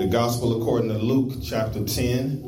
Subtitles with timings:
[0.00, 2.40] The Gospel according to Luke, chapter 10.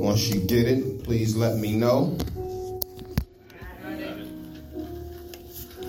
[0.00, 2.16] Once you get it, please let me know.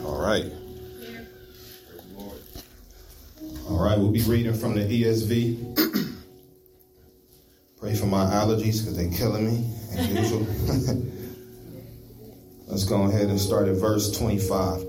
[0.03, 0.51] All right.
[3.69, 5.77] All right, we'll be reading from the ESV.
[7.79, 9.65] Pray for my allergies because they're killing me,
[9.97, 10.41] as usual.
[12.67, 14.83] Let's go ahead and start at verse 25.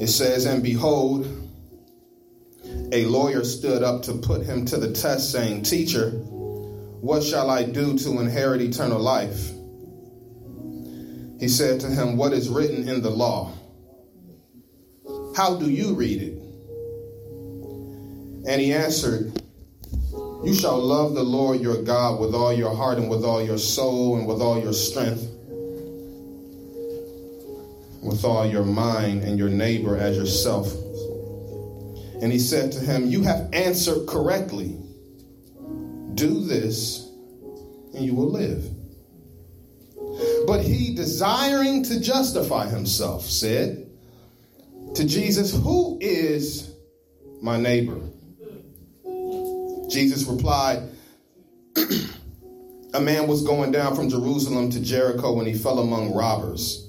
[0.00, 1.26] It says, And behold,
[2.92, 7.62] a lawyer stood up to put him to the test, saying, Teacher, what shall I
[7.62, 9.52] do to inherit eternal life?
[11.38, 13.52] He said to him, What is written in the law?
[15.36, 16.32] How do you read it?
[18.48, 19.32] And he answered,
[20.44, 23.58] You shall love the Lord your God with all your heart and with all your
[23.58, 25.26] soul and with all your strength,
[28.06, 30.72] with all your mind, and your neighbor as yourself.
[32.22, 34.76] And he said to him, You have answered correctly.
[36.14, 37.10] Do this,
[37.94, 38.64] and you will live.
[40.46, 43.86] But he, desiring to justify himself, said,
[44.94, 46.72] to Jesus, Who is
[47.42, 48.00] my neighbor?
[49.90, 50.82] Jesus replied,
[52.94, 56.85] A man was going down from Jerusalem to Jericho when he fell among robbers,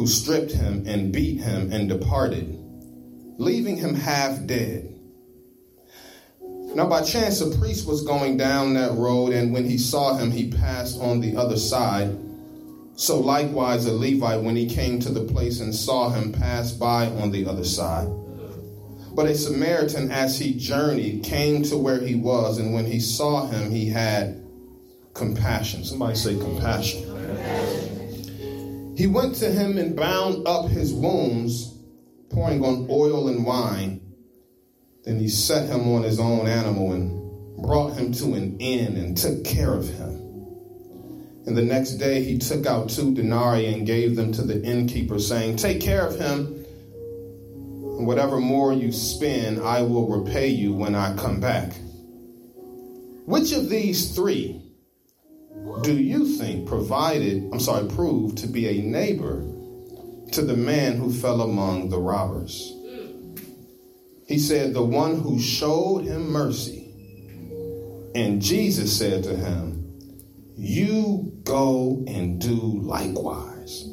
[0.00, 2.56] who stripped him and beat him and departed,
[3.36, 4.98] leaving him half dead.
[6.74, 10.30] Now, by chance, a priest was going down that road, and when he saw him,
[10.30, 12.16] he passed on the other side.
[12.96, 17.04] So likewise, a Levite, when he came to the place and saw him, passed by
[17.08, 18.08] on the other side.
[19.14, 23.48] But a Samaritan, as he journeyed, came to where he was, and when he saw
[23.48, 24.42] him, he had
[25.12, 25.84] compassion.
[25.84, 27.04] Somebody say compassion.
[27.04, 27.89] compassion.
[29.00, 31.74] He went to him and bound up his wounds,
[32.28, 34.02] pouring on oil and wine.
[35.04, 39.16] Then he set him on his own animal and brought him to an inn and
[39.16, 40.10] took care of him.
[41.46, 45.18] And the next day he took out two denarii and gave them to the innkeeper,
[45.18, 46.62] saying, Take care of him,
[47.96, 51.72] and whatever more you spend, I will repay you when I come back.
[53.24, 54.69] Which of these three
[55.82, 59.40] do you think provided, I'm sorry, proved to be a neighbor
[60.32, 62.74] to the man who fell among the robbers?
[64.26, 66.86] He said, The one who showed him mercy.
[68.14, 69.80] And Jesus said to him,
[70.62, 73.88] you go and do likewise.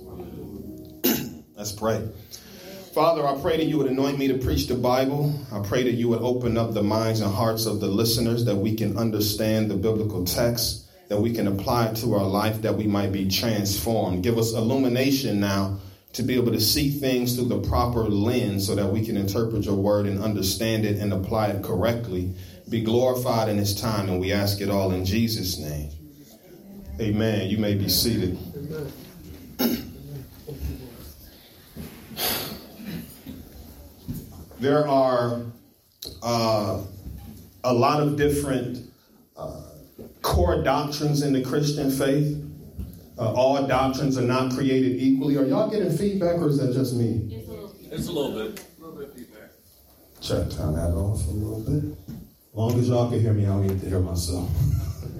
[1.55, 2.09] Let's pray.
[2.93, 5.33] Father, I pray that you would anoint me to preach the Bible.
[5.49, 8.57] I pray that you would open up the minds and hearts of the listeners that
[8.57, 12.85] we can understand the biblical text, that we can apply to our life, that we
[12.85, 14.23] might be transformed.
[14.23, 15.79] Give us illumination now
[16.13, 19.63] to be able to see things through the proper lens so that we can interpret
[19.63, 22.33] your word and understand it and apply it correctly.
[22.69, 25.91] Be glorified in this time, and we ask it all in Jesus' name.
[26.99, 27.49] Amen.
[27.49, 28.37] You may be seated.
[34.59, 35.43] there are
[36.23, 36.81] uh,
[37.63, 38.89] a lot of different
[39.37, 39.61] uh,
[40.27, 42.43] core doctrines in the Christian faith.
[43.17, 45.37] Uh, all doctrines are not created equally.
[45.37, 47.43] Are y'all getting feedback, or is that just me?
[47.89, 48.63] It's a little bit.
[48.77, 49.49] A little bit feedback.
[50.21, 51.97] Check turn that off a little bit.
[52.09, 54.49] As long as y'all can hear me, I don't need to hear myself.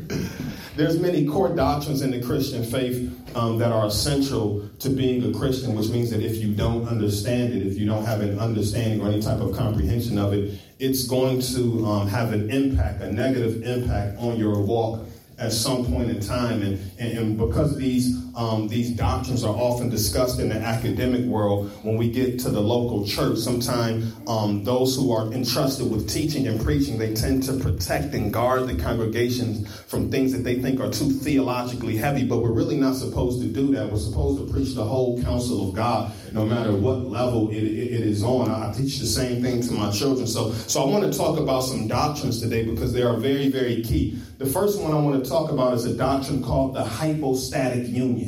[0.76, 5.38] There's many core doctrines in the Christian faith um, that are essential to being a
[5.38, 9.02] Christian, which means that if you don't understand it, if you don't have an understanding
[9.02, 13.12] or any type of comprehension of it, it's going to um, have an impact, a
[13.12, 15.08] negative impact on your walk
[15.40, 16.62] at some point in time.
[16.62, 21.26] And, and, and because of these, um, these doctrines are often discussed in the academic
[21.26, 26.08] world, when we get to the local church, sometimes um, those who are entrusted with
[26.08, 30.62] teaching and preaching, they tend to protect and guard the congregations from things that they
[30.62, 32.26] think are too theologically heavy.
[32.26, 33.92] But we're really not supposed to do that.
[33.92, 37.94] We're supposed to preach the whole counsel of God, no matter what level it, it,
[37.94, 38.52] it is on.
[38.52, 40.28] I teach the same thing to my children.
[40.28, 43.82] So, so I want to talk about some doctrines today because they are very, very
[43.82, 44.20] key.
[44.38, 48.27] The first one I want to talk about is a doctrine called the hypostatic union.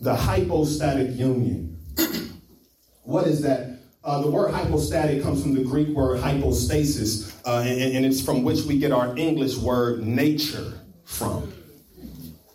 [0.00, 1.78] The hypostatic union.
[3.02, 3.78] what is that?
[4.02, 8.42] Uh, the word hypostatic comes from the Greek word hypostasis, uh, and, and it's from
[8.42, 10.72] which we get our English word nature
[11.04, 11.52] from.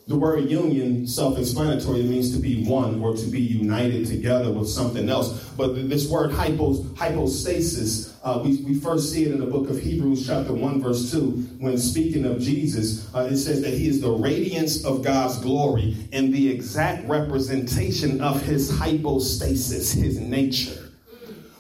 [0.08, 4.70] The word union, self explanatory, means to be one or to be united together with
[4.70, 5.44] something else.
[5.58, 9.80] But this word hypos, hypostasis, uh, we, we first see it in the book of
[9.80, 13.12] Hebrews, chapter 1, verse 2, when speaking of Jesus.
[13.16, 18.22] Uh, it says that he is the radiance of God's glory and the exact representation
[18.22, 20.85] of his hypostasis, his nature.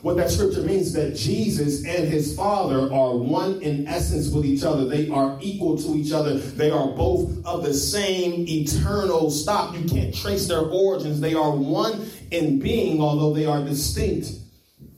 [0.05, 4.61] What that scripture means that Jesus and his Father are one in essence with each
[4.61, 4.85] other.
[4.85, 6.35] They are equal to each other.
[6.37, 9.75] They are both of the same eternal stock.
[9.75, 11.21] You can't trace their origins.
[11.21, 14.29] They are one in being, although they are distinct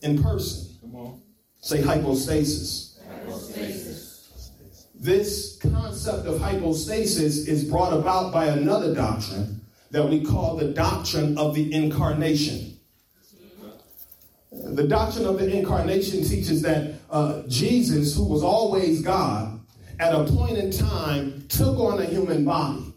[0.02, 0.76] in person.
[0.82, 1.22] Come on.
[1.62, 3.00] Say hypostasis.
[3.10, 4.88] hypostasis.
[4.94, 9.62] This concept of hypostasis is brought about by another doctrine
[9.92, 12.67] that we call the doctrine of the incarnation.
[14.78, 19.60] The doctrine of the incarnation teaches that uh, Jesus, who was always God,
[20.00, 22.94] at a point in time took on a human body.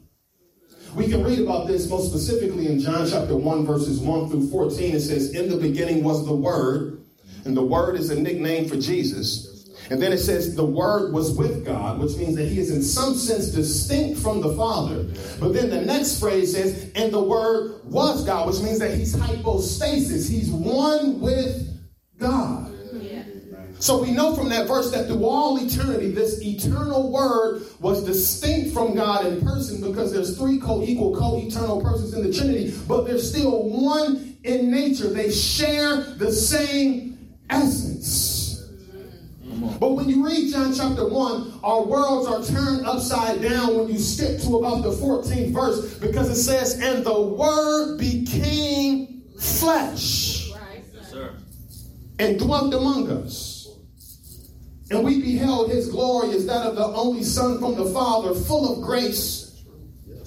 [0.94, 4.94] We can read about this most specifically in John chapter 1, verses 1 through 14.
[4.94, 7.00] It says, In the beginning was the Word,
[7.46, 9.70] and the Word is a nickname for Jesus.
[9.88, 12.82] And then it says the Word was with God, which means that he is in
[12.82, 15.04] some sense distinct from the Father.
[15.40, 19.18] But then the next phrase says, and the Word was God, which means that he's
[19.18, 20.28] hypostasis.
[20.28, 21.69] He's one with
[22.20, 22.70] God.
[23.80, 28.74] So we know from that verse that through all eternity, this eternal word was distinct
[28.74, 33.18] from God in person because there's three co-equal, co-eternal persons in the Trinity, but they're
[33.18, 35.08] still one in nature.
[35.08, 38.68] They share the same essence.
[39.80, 43.98] But when you read John chapter 1, our worlds are turned upside down when you
[43.98, 50.39] skip to about the 14th verse because it says, And the Word became flesh
[52.20, 53.68] and dwelt among us.
[54.90, 58.72] And we beheld his glory as that of the only Son from the Father, full
[58.72, 59.62] of grace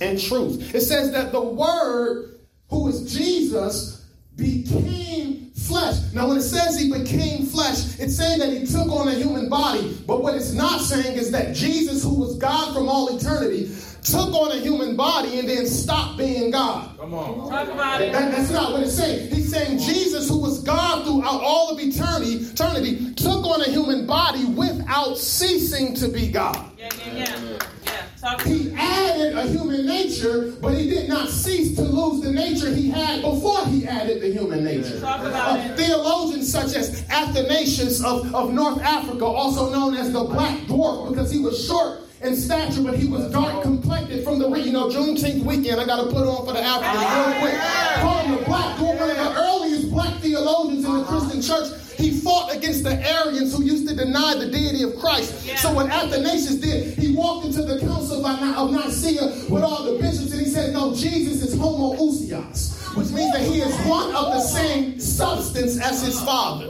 [0.01, 0.73] and truth.
[0.73, 5.97] It says that the Word, who is Jesus, became flesh.
[6.13, 9.47] Now, when it says he became flesh, it's saying that he took on a human
[9.47, 9.95] body.
[10.07, 13.69] But what it's not saying is that Jesus, who was God from all eternity,
[14.03, 16.97] took on a human body and then stopped being God.
[16.97, 17.50] Come on.
[17.50, 18.11] Talk about it.
[18.11, 19.33] That, that's not what it's saying.
[19.33, 24.05] He's saying Jesus, who was God throughout all of eternity, eternity, took on a human
[24.05, 26.57] body without ceasing to be God.
[26.77, 27.59] Yeah, yeah, yeah.
[27.85, 28.05] Yeah.
[28.19, 32.73] Talk he added a human nature, but he did not cease to lose the nature
[32.73, 35.00] he had before he added the human nature.
[35.00, 35.77] Talk about uh, it.
[35.77, 41.31] theologians such as Athanasius of, of North Africa, also known as the Black Dwarf, because
[41.31, 45.43] he was short in stature, but he was dark complected from the, you know, Juneteenth
[45.43, 45.79] weekend.
[45.79, 47.59] I got to put on for the Africans real quick.
[48.01, 51.79] Call him the Black Dwarf, one of the earliest black theologians in the Christian church.
[51.97, 55.45] He fought against the Arians who used to deny the deity of Christ.
[55.45, 55.55] Yeah.
[55.57, 60.31] So what Athanasius did, he walked into the council of Nicaea with all the bishops
[60.31, 64.41] and he said, no, Jesus is homoousios, which means that he is one of the
[64.41, 66.67] same substance as his father.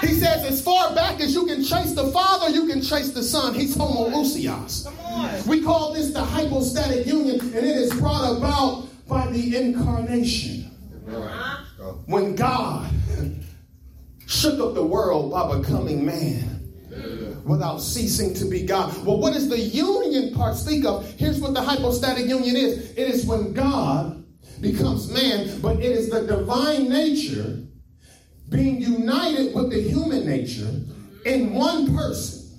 [0.00, 3.22] He says, as far back as you can trace the father, you can trace the
[3.22, 3.54] son.
[3.54, 4.86] He's homoousios.
[5.46, 10.64] We call this the hypostatic union, and it is brought about by the incarnation.
[12.06, 12.90] When God
[14.26, 16.58] shook up the world by becoming man
[17.44, 18.94] without ceasing to be God.
[19.04, 21.10] Well, what does the union part speak of?
[21.12, 24.22] Here's what the hypostatic union is it is when God
[24.60, 27.62] becomes man, but it is the divine nature
[28.48, 30.70] being united with the human nature
[31.24, 32.58] in one person,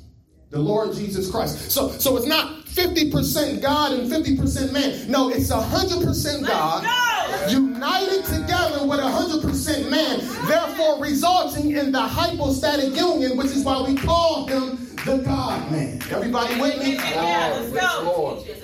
[0.52, 1.72] the Lord Jesus Christ.
[1.72, 5.10] So, so it's not 50% God and 50% man.
[5.10, 13.38] No, it's 100% God united together with 100% man, therefore resulting in the hypostatic union,
[13.38, 16.02] which is why we call him the God man.
[16.12, 16.96] Everybody with me?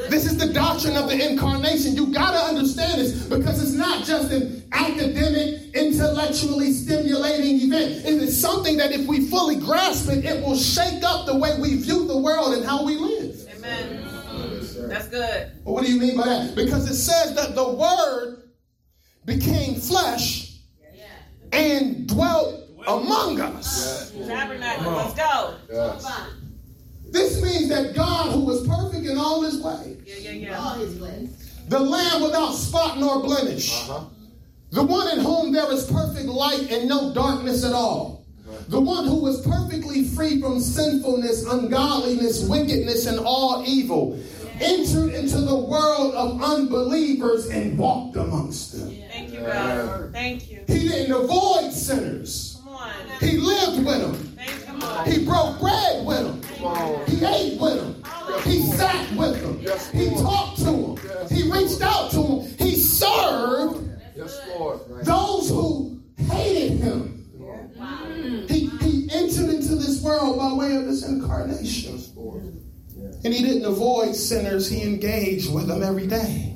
[0.09, 1.95] This is the doctrine of the incarnation.
[1.95, 8.05] You got to understand this because it's not just an academic, intellectually stimulating event.
[8.05, 11.57] It is something that if we fully grasp it, it will shake up the way
[11.59, 13.35] we view the world and how we live.
[13.57, 14.01] Amen.
[14.89, 15.51] That's good.
[15.63, 16.55] Well, what do you mean by that?
[16.55, 18.49] Because it says that the word
[19.25, 20.59] became flesh
[21.51, 24.11] and dwelt among us.
[24.11, 24.91] Tabernacle.
[24.91, 25.55] Let's go.
[27.11, 30.59] This means that God, who was perfect in all his ways, yeah, yeah, yeah.
[30.59, 31.29] all his ways,
[31.69, 34.05] the Lamb without spot nor blemish, uh-huh.
[34.71, 38.25] the one in whom there is perfect light and no darkness at all,
[38.67, 44.19] the one who was perfectly free from sinfulness, ungodliness, wickedness, and all evil,
[44.59, 48.89] entered into the world of unbelievers and walked amongst them.
[49.09, 50.11] Thank you, God.
[50.11, 50.63] Thank you.
[50.67, 52.54] He didn't avoid sinners.
[53.19, 54.37] He lived with them.
[55.05, 57.05] He broke bread with them.
[57.07, 58.03] He ate with them.
[58.43, 59.59] He sat with them.
[59.93, 61.29] He talked to them.
[61.29, 62.57] He reached out to them.
[62.57, 63.89] He served
[65.05, 67.11] those who hated him.
[68.47, 72.01] He, he entered into this world by way of his incarnation.
[73.23, 76.55] And he didn't avoid sinners, he engaged with them every day.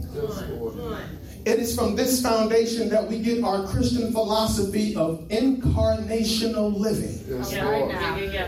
[1.45, 7.19] It is from this foundation that we get our Christian philosophy of incarnational living.
[7.27, 8.17] Yeah, right now.
[8.17, 8.47] Yeah, yeah,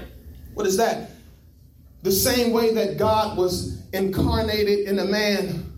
[0.53, 1.11] What is that?
[2.03, 5.71] The same way that God was incarnated in a man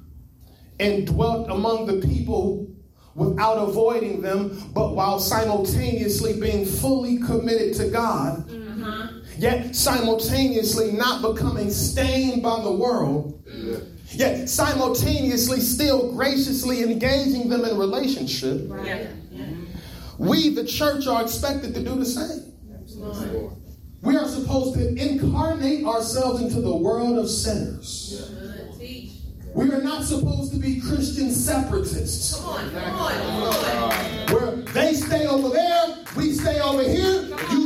[0.80, 2.68] and dwelt among the people
[3.16, 9.23] without avoiding them, but while simultaneously being fully committed to God, mm-hmm.
[9.38, 13.44] Yet simultaneously not becoming stained by the world,
[14.12, 18.70] yet simultaneously still graciously engaging them in relationship.
[18.84, 19.08] yeah.
[20.20, 22.54] We, the church, are expected to do the same.
[24.02, 28.30] We are supposed to incarnate ourselves into the world of sinners.
[29.54, 32.40] We are not supposed to be Christian separatists.
[34.34, 37.30] Where they stay over there, we stay over here.
[37.52, 37.63] You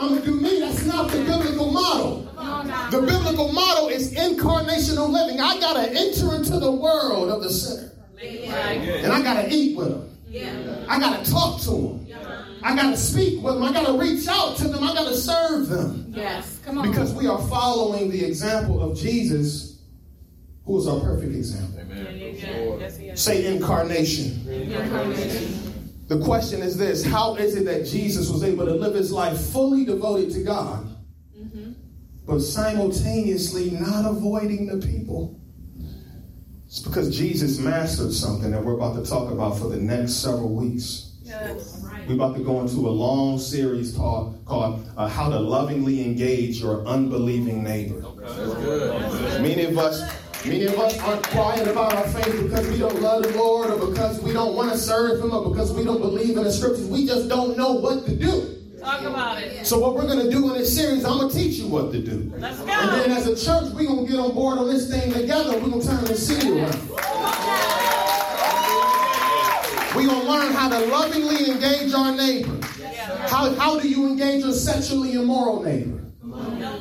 [0.00, 0.60] do I'm going to do me.
[0.60, 2.22] That's not the biblical model.
[2.90, 5.40] The biblical model is incarnational living.
[5.40, 7.92] I got to enter into the world of the sinner.
[8.22, 10.06] And I got to eat with them.
[10.88, 12.06] I got to talk to them.
[12.62, 13.62] I got to speak with them.
[13.62, 14.84] I got to reach out to them.
[14.84, 16.12] I got to serve them.
[16.14, 16.60] Yes.
[16.64, 16.88] Come on.
[16.88, 19.78] Because we are following the example of Jesus,
[20.66, 21.78] who is our perfect example.
[21.78, 23.22] Is.
[23.22, 24.44] Say incarnation.
[26.10, 29.40] The question is this How is it that Jesus was able to live his life
[29.40, 30.96] fully devoted to God,
[32.26, 35.40] but simultaneously not avoiding the people?
[36.66, 40.52] It's because Jesus mastered something that we're about to talk about for the next several
[40.52, 41.16] weeks.
[41.22, 41.80] Yes.
[42.08, 46.60] We're about to go into a long series called, called uh, How to Lovingly Engage
[46.60, 48.00] Your Unbelieving Neighbor.
[48.00, 49.42] That's good.
[49.42, 50.02] Many of us,
[50.44, 53.90] many of us aren't quiet about our faith because we don't love the Lord or
[53.90, 56.86] because we don't want to serve Him or because we don't believe in the scriptures.
[56.86, 58.56] We just don't know what to do.
[58.80, 59.66] Talk about it.
[59.66, 61.92] So what we're going to do in this series, I'm going to teach you what
[61.92, 62.32] to do.
[62.38, 62.70] Let's go.
[62.70, 65.52] And then as a church, we're going to get on board on this thing together.
[65.60, 66.88] We're going to turn the city around.
[69.94, 72.58] We're going to learn how to lovingly engage our neighbor.
[73.28, 76.00] How, how do you engage your sexually immoral neighbor?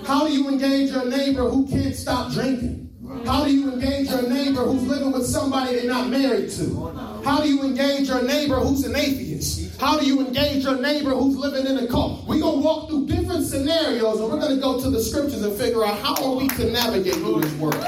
[0.05, 2.88] How do you engage your neighbor who can't stop drinking?
[3.25, 6.91] How do you engage your neighbor who's living with somebody they're not married to?
[7.25, 9.79] How do you engage your neighbor who's an atheist?
[9.79, 12.27] How do you engage your neighbor who's living in a cult?
[12.27, 15.41] We're going to walk through different scenarios and we're going to go to the scriptures
[15.41, 17.83] and figure out how are we to navigate through this world.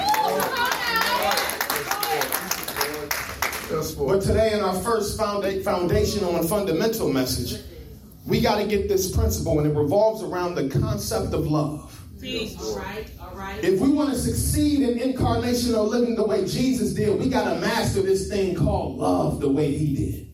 [4.07, 7.61] But today, in our first founda- foundational and fundamental message,
[8.25, 12.00] we got to get this principle, and it revolves around the concept of love.
[12.21, 12.59] Teach.
[12.59, 13.63] All right, all right.
[13.63, 17.51] If we want to succeed in incarnation incarnational living the way Jesus did, we got
[17.51, 20.27] to master this thing called love the way he did.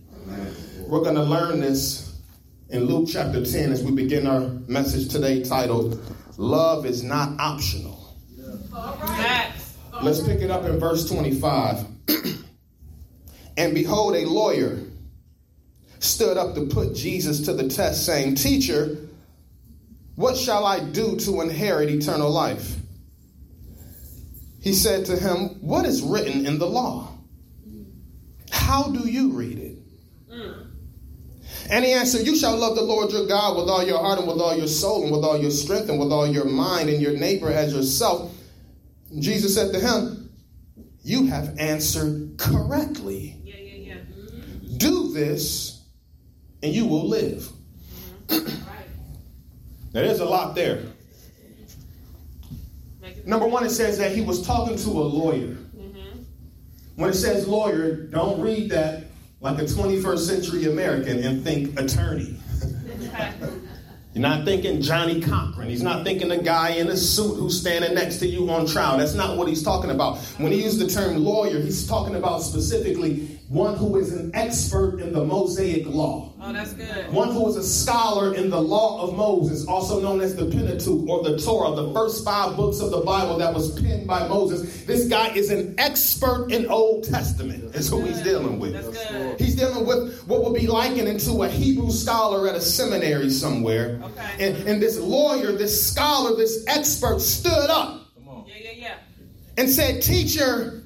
[0.87, 2.19] We're going to learn this
[2.69, 5.99] in Luke chapter 10 as we begin our message today titled,
[6.37, 8.17] Love is Not Optional.
[8.71, 9.77] Facts.
[10.01, 11.85] Let's pick it up in verse 25.
[13.57, 14.79] and behold, a lawyer
[15.99, 19.06] stood up to put Jesus to the test, saying, Teacher,
[20.17, 22.75] what shall I do to inherit eternal life?
[24.59, 27.15] He said to him, What is written in the law?
[28.49, 29.77] How do you read it?
[30.27, 30.71] Mm.
[31.69, 34.27] And he answered, You shall love the Lord your God with all your heart and
[34.27, 36.99] with all your soul and with all your strength and with all your mind and
[36.99, 38.33] your neighbor as yourself.
[39.19, 40.31] Jesus said to him,
[41.03, 43.39] You have answered correctly.
[43.43, 43.93] Yeah, yeah, yeah.
[43.93, 44.77] Mm-hmm.
[44.77, 45.85] Do this
[46.63, 47.47] and you will live.
[48.29, 48.67] Mm-hmm.
[48.67, 48.76] Right.
[49.93, 50.83] Now, there's a lot there.
[53.25, 55.57] Number one, it says that he was talking to a lawyer.
[55.75, 56.21] Mm-hmm.
[56.95, 59.03] When it says lawyer, don't read that
[59.41, 62.39] like a 21st century American and think attorney.
[64.13, 65.69] You're not thinking Johnnie Cochran.
[65.69, 68.97] He's not thinking the guy in a suit who's standing next to you on trial.
[68.97, 70.17] That's not what he's talking about.
[70.37, 74.99] When he used the term lawyer, he's talking about specifically one who is an expert
[74.99, 76.33] in the Mosaic law.
[76.41, 77.11] Oh, that's good.
[77.11, 81.07] One who is a scholar in the law of Moses, also known as the Pentateuch
[81.07, 84.85] or the Torah, the first five books of the Bible that was penned by Moses.
[84.85, 88.73] This guy is an expert in Old Testament, is who he's dealing with.
[88.73, 89.39] That's good.
[89.39, 94.01] He's dealing with what would be likened into a Hebrew scholar at a seminary somewhere.
[94.03, 94.47] Okay.
[94.47, 98.45] And, and this lawyer, this scholar, this expert stood up Come on.
[98.47, 98.95] Yeah, yeah, yeah.
[99.57, 100.83] and said, Teacher,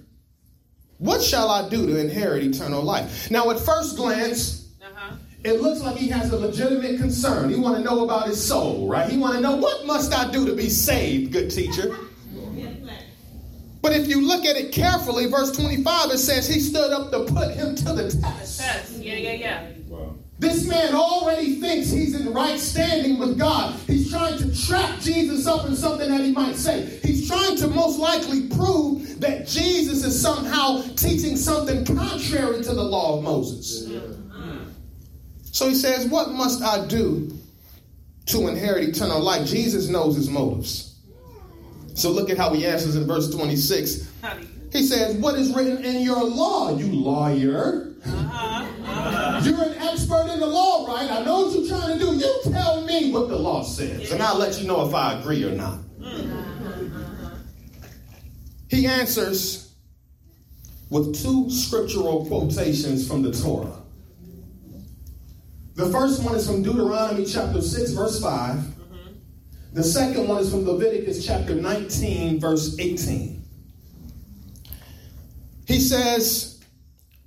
[1.01, 3.29] what shall I do to inherit eternal life?
[3.31, 5.15] Now, at first glance, Uh huh.
[5.43, 7.49] it looks like he has a legitimate concern.
[7.49, 9.09] He want to know about his soul, right?
[9.09, 11.97] He want to know what must I do to be saved, good teacher.
[13.81, 17.23] But if you look at it carefully, verse 25, it says he stood up to
[17.33, 18.59] put him to the test.
[18.61, 18.91] Test.
[18.97, 19.67] Yeah, yeah, yeah.
[20.41, 23.79] This man already thinks he's in right standing with God.
[23.81, 26.99] He's trying to trap Jesus up in something that he might say.
[27.03, 32.83] He's trying to most likely prove that Jesus is somehow teaching something contrary to the
[32.83, 33.87] law of Moses.
[35.51, 37.37] So he says, What must I do
[38.25, 39.47] to inherit eternal life?
[39.47, 40.97] Jesus knows his motives.
[41.93, 44.09] So look at how he answers in verse 26.
[44.23, 44.47] How do you?
[44.71, 47.90] He says, What is written in your law, you lawyer?
[48.05, 49.41] Uh-huh.
[49.43, 51.09] You're an expert in the law, right?
[51.09, 52.15] I know what you're trying to do.
[52.15, 55.43] You tell me what the law says, and I'll let you know if I agree
[55.43, 55.79] or not.
[58.69, 59.73] He answers
[60.89, 63.81] with two scriptural quotations from the Torah.
[65.75, 68.63] The first one is from Deuteronomy chapter 6, verse 5.
[69.73, 73.41] The second one is from Leviticus chapter 19, verse 18.
[75.65, 76.60] He says,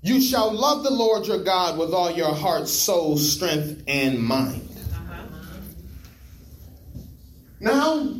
[0.04, 4.68] You shall love the Lord your God with all your heart, soul, strength, and mind.
[7.58, 8.14] Now,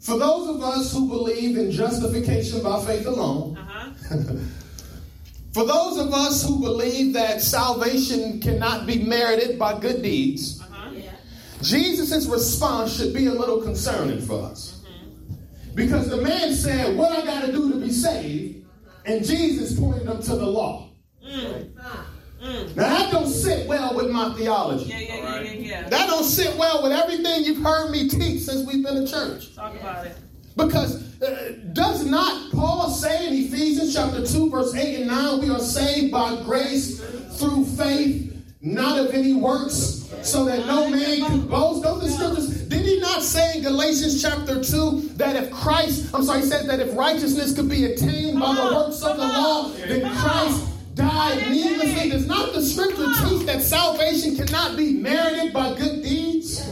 [0.00, 3.90] for those of us who believe in justification by faith alone, Uh-huh.
[5.52, 10.90] for those of us who believe that salvation cannot be merited by good deeds, Uh-huh.
[10.94, 11.10] Yeah.
[11.60, 14.80] Jesus' response should be a little concerning for us.
[15.74, 18.57] Because the man said, What I got to do to be saved?
[19.08, 20.90] And Jesus pointed them to the law.
[21.22, 22.04] Huh.
[22.40, 24.84] Now, that don't sit well with my theology.
[24.84, 25.88] Yeah, yeah, yeah, yeah, yeah.
[25.88, 29.54] That don't sit well with everything you've heard me teach since we've been in church.
[29.56, 30.16] Talk about it.
[30.56, 35.50] Because uh, does not Paul say in Ephesians chapter 2, verse 8 and 9, we
[35.50, 37.00] are saved by grace
[37.38, 41.82] through faith, not of any works, so that no man can boast?
[41.82, 42.68] Those are scriptures.
[42.68, 46.66] Did he not say in Galatians chapter 2 that if Christ, I'm sorry, he said
[46.66, 51.50] that if righteousness could be attained by the works of the law, then Christ died
[51.50, 52.10] needlessly?
[52.10, 56.66] Does not the scripture teach that salvation cannot be merited by good deeds?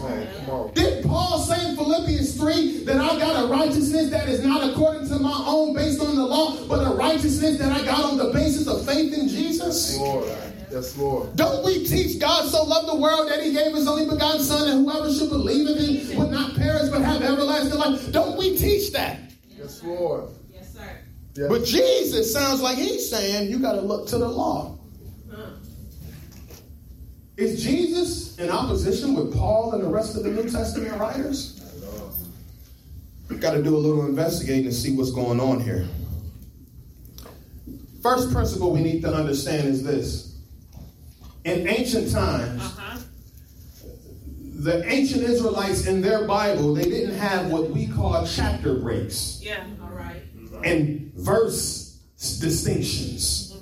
[0.75, 5.09] Did Paul say in Philippians 3 that I got a righteousness that is not according
[5.09, 8.33] to my own based on the law, but a righteousness that I got on the
[8.33, 9.97] basis of faith in Jesus?
[9.99, 10.56] Lord.
[10.71, 11.37] Yes, Lord.
[11.37, 14.69] Don't we teach God so loved the world that he gave his only begotten Son,
[14.69, 18.13] and whoever should believe in him would not perish but have everlasting life?
[18.13, 19.21] Don't we teach that?
[19.49, 20.31] Yes, Lord.
[20.53, 20.99] Yes, sir.
[21.35, 21.49] Yes.
[21.49, 24.79] But Jesus sounds like he's saying you got to look to the law.
[25.31, 25.51] Huh.
[27.37, 31.63] Is Jesus in opposition with Paul and the rest of the New Testament writers?
[33.29, 35.87] We've got to do a little investigating to see what's going on here.
[38.03, 40.26] First principle we need to understand is this.
[41.47, 42.99] In ancient times, Uh-huh.
[44.59, 49.63] the ancient Israelites in their Bible, they didn't have what we call chapter breaks Yeah.
[49.81, 50.23] All right.
[50.65, 51.99] and verse
[52.41, 53.53] distinctions.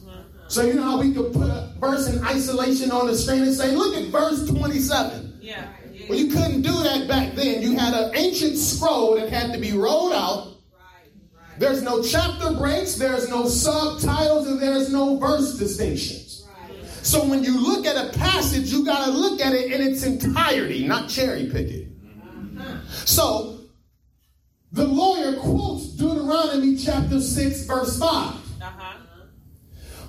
[0.48, 3.54] So you know how we could put a verse in isolation on the screen and
[3.54, 5.34] say, look at verse 27.
[5.42, 5.66] Yeah.
[6.08, 7.60] Well, you couldn't do that back then.
[7.60, 10.46] You had an ancient scroll that had to be rolled out.
[10.46, 10.52] Right.
[11.34, 11.58] Right.
[11.58, 16.23] There's no chapter breaks, there's no subtitles, and there's no verse distinctions.
[17.04, 20.04] So when you look at a passage, you got to look at it in its
[20.04, 21.88] entirety, not cherry pick it.
[22.88, 23.60] So
[24.72, 28.08] the lawyer quotes Deuteronomy chapter 6, verse 5.
[28.08, 28.98] Uh-huh.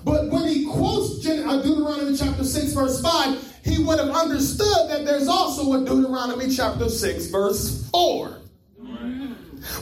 [0.04, 5.04] But when he quotes uh, Deuteronomy chapter 6, verse 5, he would have understood that
[5.04, 8.40] there's also a Deuteronomy chapter 6, verse 4.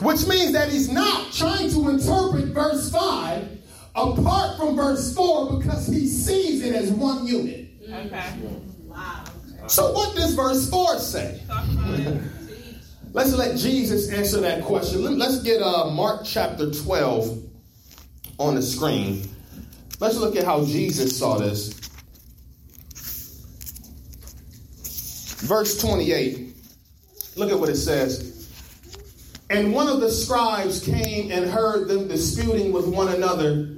[0.01, 3.55] Which means that he's not trying to interpret verse 5
[3.95, 7.69] apart from verse 4 because he sees it as one unit.
[7.83, 8.23] Okay.
[8.83, 9.23] Wow.
[9.67, 11.41] So, what does verse 4 say?
[11.47, 12.21] Talk about it.
[13.13, 15.03] Let's let Jesus answer that question.
[15.03, 17.43] Let- Let's get uh, Mark chapter 12
[18.37, 19.23] on the screen.
[19.99, 21.69] Let's look at how Jesus saw this.
[25.47, 26.53] Verse 28.
[27.37, 28.49] Look at what it says.
[29.49, 33.74] And one of the scribes came and heard them disputing with one another,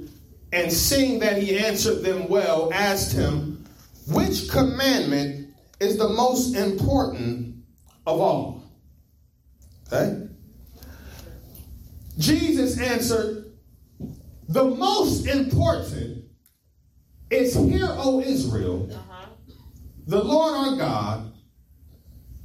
[0.52, 3.64] and seeing that he answered them well, asked him,
[4.08, 7.56] Which commandment is the most important
[8.06, 8.64] of all?
[9.86, 10.26] Okay?
[12.18, 13.52] Jesus answered,
[14.48, 16.24] The most important
[17.30, 19.26] is Hear, O Israel, Uh-huh.
[20.06, 21.32] the Lord our God,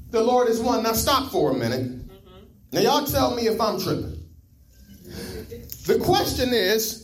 [0.10, 0.84] the Lord is one.
[0.84, 2.02] Now stop for a minute.
[2.72, 4.20] Now y'all tell me if I'm tripping.
[5.86, 7.03] The question is,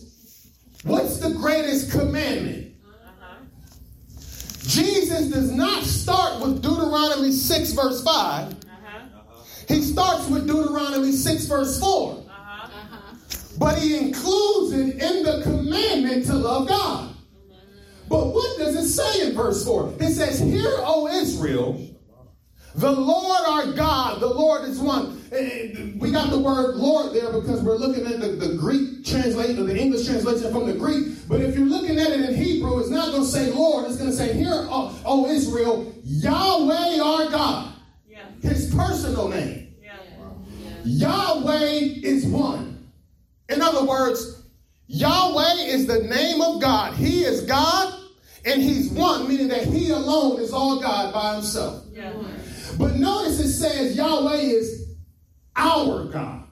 [1.30, 2.76] the greatest commandment?
[4.62, 8.54] Jesus does not start with Deuteronomy 6 verse 5.
[8.54, 9.44] Uh-huh.
[9.68, 12.12] He starts with Deuteronomy 6 verse 4.
[12.12, 12.66] Uh-huh.
[12.66, 13.16] Uh-huh.
[13.58, 17.16] But he includes it in the commandment to love God.
[18.08, 19.96] But what does it say in verse 4?
[20.00, 21.80] It says, Hear, O Israel,
[22.76, 25.19] the Lord our God, the Lord is one.
[25.32, 29.66] We got the word Lord there because we're looking at the, the Greek translation, or
[29.66, 31.28] the English translation from the Greek.
[31.28, 33.86] But if you're looking at it in Hebrew, it's not going to say Lord.
[33.86, 37.74] It's going to say, Hear, o, o Israel, Yahweh our God.
[38.08, 38.26] Yeah.
[38.42, 39.76] His personal name.
[39.84, 39.98] Yeah.
[40.84, 42.92] Yahweh is one.
[43.50, 44.44] In other words,
[44.88, 46.96] Yahweh is the name of God.
[46.96, 48.00] He is God
[48.46, 51.84] and He's one, meaning that He alone is all God by Himself.
[51.92, 52.14] Yeah.
[52.78, 54.89] But notice it says Yahweh is
[55.60, 56.44] our God,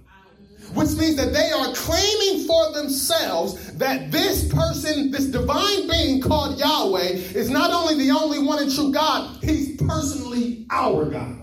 [0.73, 6.59] which means that they are claiming for themselves that this person, this divine being called
[6.59, 11.35] Yahweh, is not only the only one and true God, He's personally our God.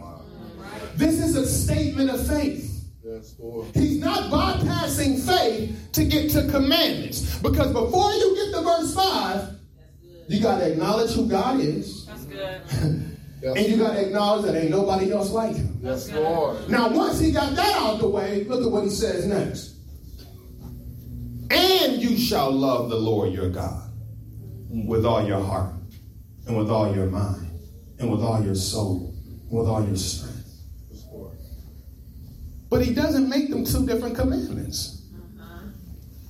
[0.97, 2.71] This is a statement of faith.
[3.75, 7.39] He's not bypassing faith to get to commandments.
[7.39, 9.49] Because before you get to verse 5,
[10.29, 12.07] you got to acknowledge who God is.
[12.07, 13.11] That's good.
[13.45, 15.79] And you got to acknowledge that ain't nobody else like him.
[15.83, 16.69] Yes, Lord.
[16.69, 19.75] Now, once he got that out the way, look at what he says next.
[21.51, 23.91] And you shall love the Lord your God
[24.71, 25.75] with all your heart,
[26.47, 27.61] and with all your mind,
[27.99, 29.15] and with all your soul,
[29.49, 30.35] and with all your strength.
[32.71, 35.03] But he doesn't make them two different commandments.
[35.39, 35.67] Uh-huh.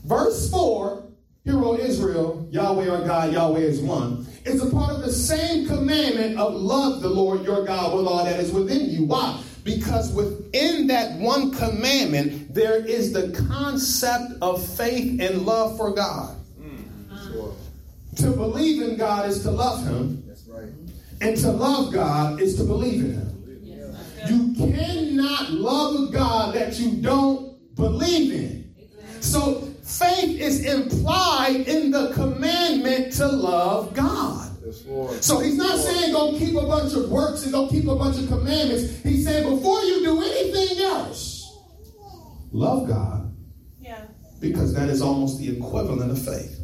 [0.04, 1.03] Verse 4,
[1.44, 5.66] Hear, O Israel, Yahweh our God, Yahweh is one, It's a part of the same
[5.66, 9.04] commandment of love the Lord your God with all that is within you.
[9.04, 9.42] Why?
[9.62, 16.34] Because within that one commandment, there is the concept of faith and love for God.
[17.10, 17.52] Yes, Lord.
[18.16, 20.68] To believe in God is to love Him, That's right.
[21.20, 23.30] and to love God is to believe in Him.
[24.28, 28.74] You cannot love a God that you don't believe in.
[29.20, 34.50] So faith is implied in the commandment to love God.
[34.64, 35.22] Yes, Lord.
[35.22, 38.18] So he's not saying go keep a bunch of works and go keep a bunch
[38.18, 39.02] of commandments.
[39.02, 41.58] He's saying before you do anything else,
[42.52, 43.34] love God
[43.80, 44.02] Yeah.
[44.40, 46.60] because that is almost the equivalent of faith.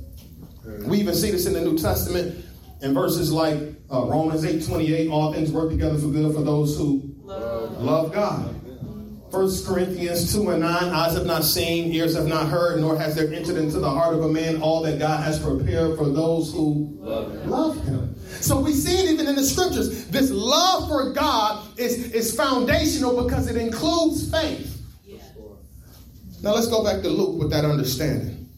[0.86, 2.44] We even see this in the New Testament
[2.82, 3.58] in verses like
[3.92, 7.82] uh, Romans 8 28, all things work together for good for those who Love.
[7.82, 8.54] love God.
[9.30, 13.14] 1 Corinthians 2 and 9, eyes have not seen, ears have not heard, nor has
[13.14, 16.52] there entered into the heart of a man all that God has prepared for those
[16.52, 18.16] who love him.
[18.40, 20.08] So we see it even in the scriptures.
[20.08, 24.82] This love for God is, is foundational because it includes faith.
[26.42, 28.48] Now let's go back to Luke with that understanding.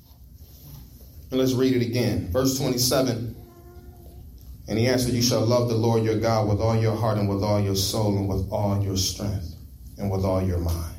[1.30, 2.28] And let's read it again.
[2.30, 3.36] Verse 27.
[4.68, 7.28] And he answered, You shall love the Lord your God with all your heart and
[7.28, 9.51] with all your soul and with all your strength
[10.02, 10.94] and with all your mind.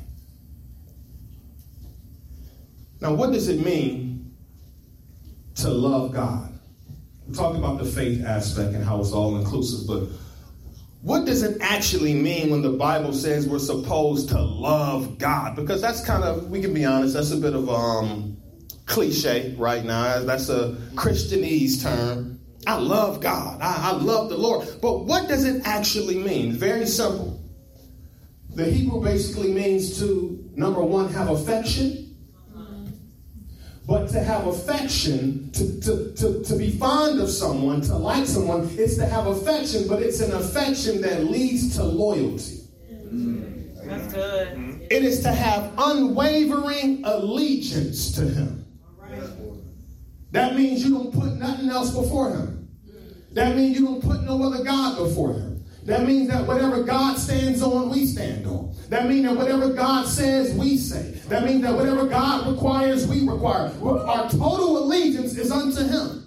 [3.00, 4.34] Now, what does it mean
[5.56, 6.58] to love God?
[7.28, 10.08] We talked about the faith aspect and how it's all inclusive, but
[11.02, 15.54] what does it actually mean when the Bible says we're supposed to love God?
[15.54, 18.38] Because that's kind of, we can be honest, that's a bit of um,
[18.86, 20.20] cliche right now.
[20.20, 22.40] That's a Christianese term.
[22.66, 23.60] I love God.
[23.60, 24.66] I, I love the Lord.
[24.80, 26.52] But what does it actually mean?
[26.52, 27.43] Very simple.
[28.54, 32.16] The Hebrew basically means to, number one, have affection.
[33.86, 38.70] But to have affection, to, to, to, to be fond of someone, to like someone,
[38.78, 42.60] it's to have affection, but it's an affection that leads to loyalty.
[43.84, 44.86] That's good.
[44.90, 48.64] It is to have unwavering allegiance to Him.
[50.30, 52.68] That means you don't put nothing else before Him.
[53.32, 55.53] That means you don't put no other God before Him.
[55.84, 58.74] That means that whatever God stands on, we stand on.
[58.88, 61.20] That means that whatever God says, we say.
[61.28, 63.70] That means that whatever God requires, we require.
[63.82, 66.26] Our total allegiance is unto Him.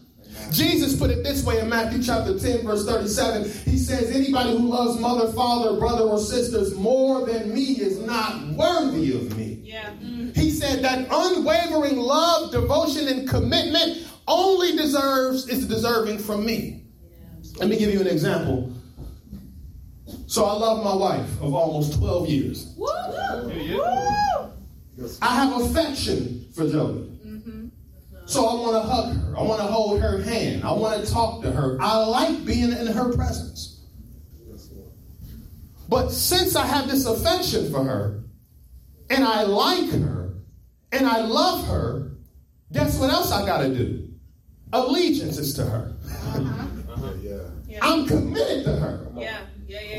[0.51, 3.43] Jesus put it this way in Matthew chapter 10, verse 37.
[3.71, 8.41] He says, Anybody who loves mother, father, brother, or sisters more than me is not
[8.49, 9.59] worthy of me.
[9.63, 9.91] Yeah.
[10.35, 16.83] He said that unwavering love, devotion, and commitment only deserves is deserving from me.
[17.57, 18.76] Let me give you an example.
[20.27, 22.73] So I love my wife of almost 12 years.
[22.77, 22.87] Woo!
[23.45, 24.51] Woo!
[25.21, 27.09] I have affection for Jody.
[28.25, 29.37] So I want to hug her.
[29.37, 30.65] I want to hold her hand.
[30.65, 31.77] I want to talk to her.
[31.79, 33.85] I like being in her presence.
[35.87, 38.25] But since I have this affection for her,
[39.09, 40.33] and I like her,
[40.91, 42.17] and I love her,
[42.73, 44.09] guess what else I got to do?
[44.73, 45.95] Allegiance is to her.
[46.35, 47.37] Yeah, yeah.
[47.65, 47.79] Yeah.
[47.81, 49.07] I'm committed to her.
[49.15, 49.37] Yeah.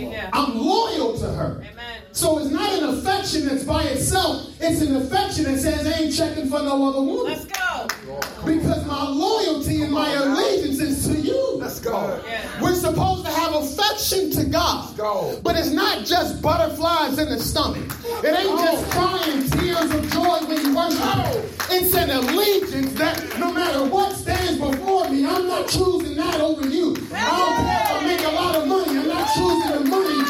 [0.06, 0.30] Yeah.
[0.32, 1.56] I'm loyal to her.
[1.60, 2.02] Amen.
[2.12, 4.50] So it's not an affection that's by itself.
[4.60, 7.32] It's an affection that says I ain't checking for no other woman.
[7.32, 7.86] Let's go.
[8.44, 11.56] Because my loyalty and my allegiance is to you.
[11.56, 12.20] Let's go.
[12.26, 12.62] Yeah.
[12.62, 13.27] We're supposed to
[13.98, 14.96] affection to God.
[14.96, 15.40] Go.
[15.42, 17.84] But it's not just butterflies in the stomach.
[18.22, 21.44] It ain't just crying tears of joy when you worship.
[21.70, 26.66] It's an allegiance that no matter what stands before me, I'm not choosing that over
[26.68, 26.96] you.
[27.12, 28.98] I don't care if I make a lot of money.
[28.98, 30.20] I'm not choosing the money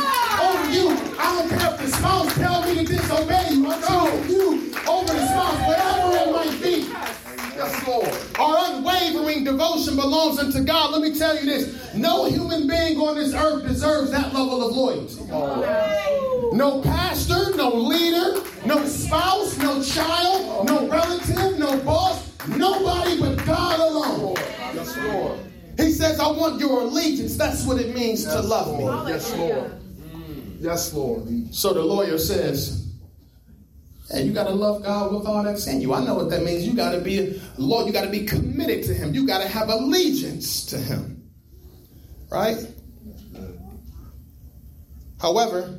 [0.40, 0.88] over you.
[1.18, 3.70] I don't care if the spouse tell me to disobey you.
[3.70, 5.97] I'm choosing you over the spouse, whatever it might be.
[7.68, 8.38] Yes, Lord.
[8.38, 10.92] Our unwavering devotion belongs unto God.
[10.92, 14.74] Let me tell you this no human being on this earth deserves that level of
[14.74, 15.22] loyalty.
[16.56, 23.80] No pastor, no leader, no spouse, no child, no relative, no boss, nobody but God
[23.80, 24.36] alone.
[24.74, 25.38] Yes, Lord.
[25.76, 27.36] He says, I want your allegiance.
[27.36, 28.84] That's what it means to love me.
[29.12, 29.72] Yes, Lord.
[30.58, 31.54] Yes, Lord.
[31.54, 32.87] So the lawyer says,
[34.10, 35.92] Hey, you gotta love God with all that's in you.
[35.92, 36.66] I know what that means.
[36.66, 39.14] You gotta be a Lord, you gotta be committed to Him.
[39.14, 41.30] You gotta have allegiance to Him.
[42.30, 42.56] Right?
[45.20, 45.78] However,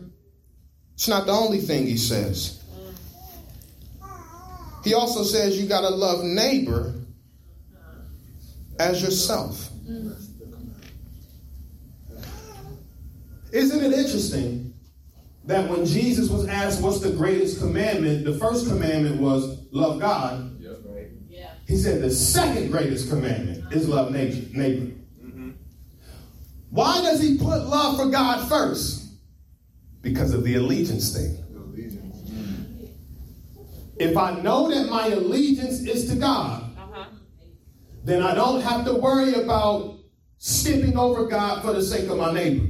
[0.94, 2.62] it's not the only thing he says.
[4.84, 6.94] He also says you gotta love neighbor
[8.80, 9.70] as yourself.
[13.52, 14.69] Isn't it interesting
[15.50, 20.56] that when Jesus was asked what's the greatest commandment, the first commandment was love God.
[21.28, 21.50] Yeah.
[21.68, 24.46] He said the second greatest commandment is love neighbor.
[24.56, 24.92] neighbor.
[26.70, 29.08] Why does he put love for God first?
[30.04, 31.44] Because of the allegiance thing.
[31.56, 32.18] Allegiance.
[33.98, 37.06] If I know that my allegiance is to God, Uh-huh.
[38.04, 39.98] then I don't have to worry about
[40.38, 42.68] skipping over God for the sake of my neighbor.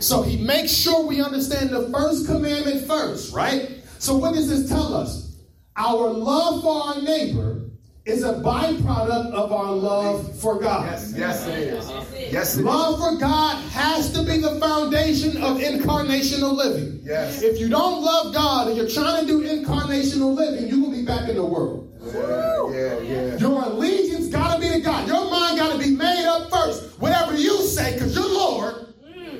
[0.00, 3.82] So he makes sure we understand the first commandment first, right?
[3.98, 5.36] So what does this tell us?
[5.76, 7.62] Our love for our neighbor
[8.04, 10.86] is a byproduct of our love for God.
[10.86, 11.88] Yes, yes, it is.
[12.32, 12.64] Yes, it is.
[12.64, 17.00] Love for God has to be the foundation of incarnational living.
[17.04, 17.42] Yes.
[17.42, 21.04] If you don't love God and you're trying to do incarnational living, you will be
[21.04, 21.84] back in the world.
[22.06, 23.36] Yeah, yeah, yeah.
[23.36, 23.97] Your allegiance got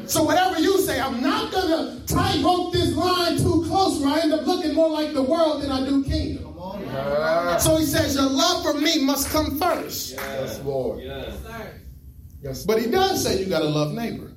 [0.08, 4.20] So whatever you say, I'm not going to tightrope this line too close where I
[4.20, 6.54] end up looking more like the world than I do kingdom.
[6.60, 10.12] Ah, So he says, your love for me must come first.
[10.14, 11.02] Yes, Lord.
[11.02, 11.30] Yeah.
[11.42, 11.80] Sir.
[12.42, 14.32] Yes, But he does say you got to love neighbor.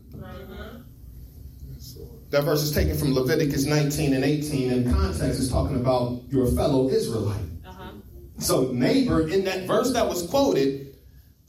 [1.73, 1.97] yes,
[2.31, 4.71] That verse is taken from Leviticus 19 and 18.
[4.71, 7.38] In context, is talking about your fellow Israelite.
[7.65, 7.91] Uh-huh.
[8.39, 10.90] So, neighbor, in that verse that was quoted,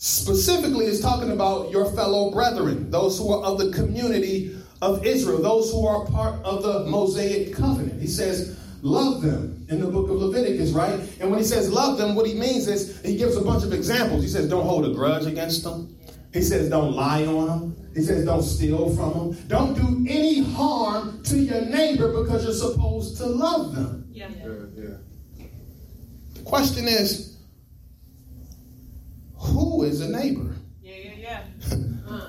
[0.02, 5.40] specifically is talking about your fellow brethren, those who are of the community of Israel,
[5.40, 8.00] those who are part of the Mosaic covenant.
[8.00, 10.98] He says, love them in the book of Leviticus, right?
[11.20, 13.72] And when he says love them, what he means is he gives a bunch of
[13.72, 14.24] examples.
[14.24, 15.96] He says, don't hold a grudge against them.
[16.32, 17.90] He says, don't lie on them.
[17.94, 19.46] He says, don't steal from them.
[19.46, 24.08] Don't do any harm to your neighbor because you're supposed to love them.
[24.10, 24.30] Yeah.
[24.30, 25.46] Yeah, yeah.
[26.34, 27.31] The question is,
[29.42, 30.54] who is a neighbor?
[30.82, 32.28] Yeah, yeah, yeah.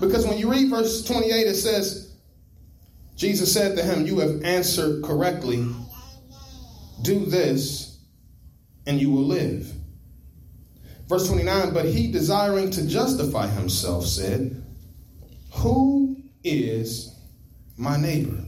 [0.00, 2.16] Because when you read verse 28, it says,
[3.14, 5.64] Jesus said to him, You have answered correctly.
[7.02, 8.00] Do this,
[8.84, 9.72] and you will live.
[11.06, 14.64] Verse 29, but he, desiring to justify himself, said,
[15.52, 17.16] Who is
[17.76, 18.44] my neighbor?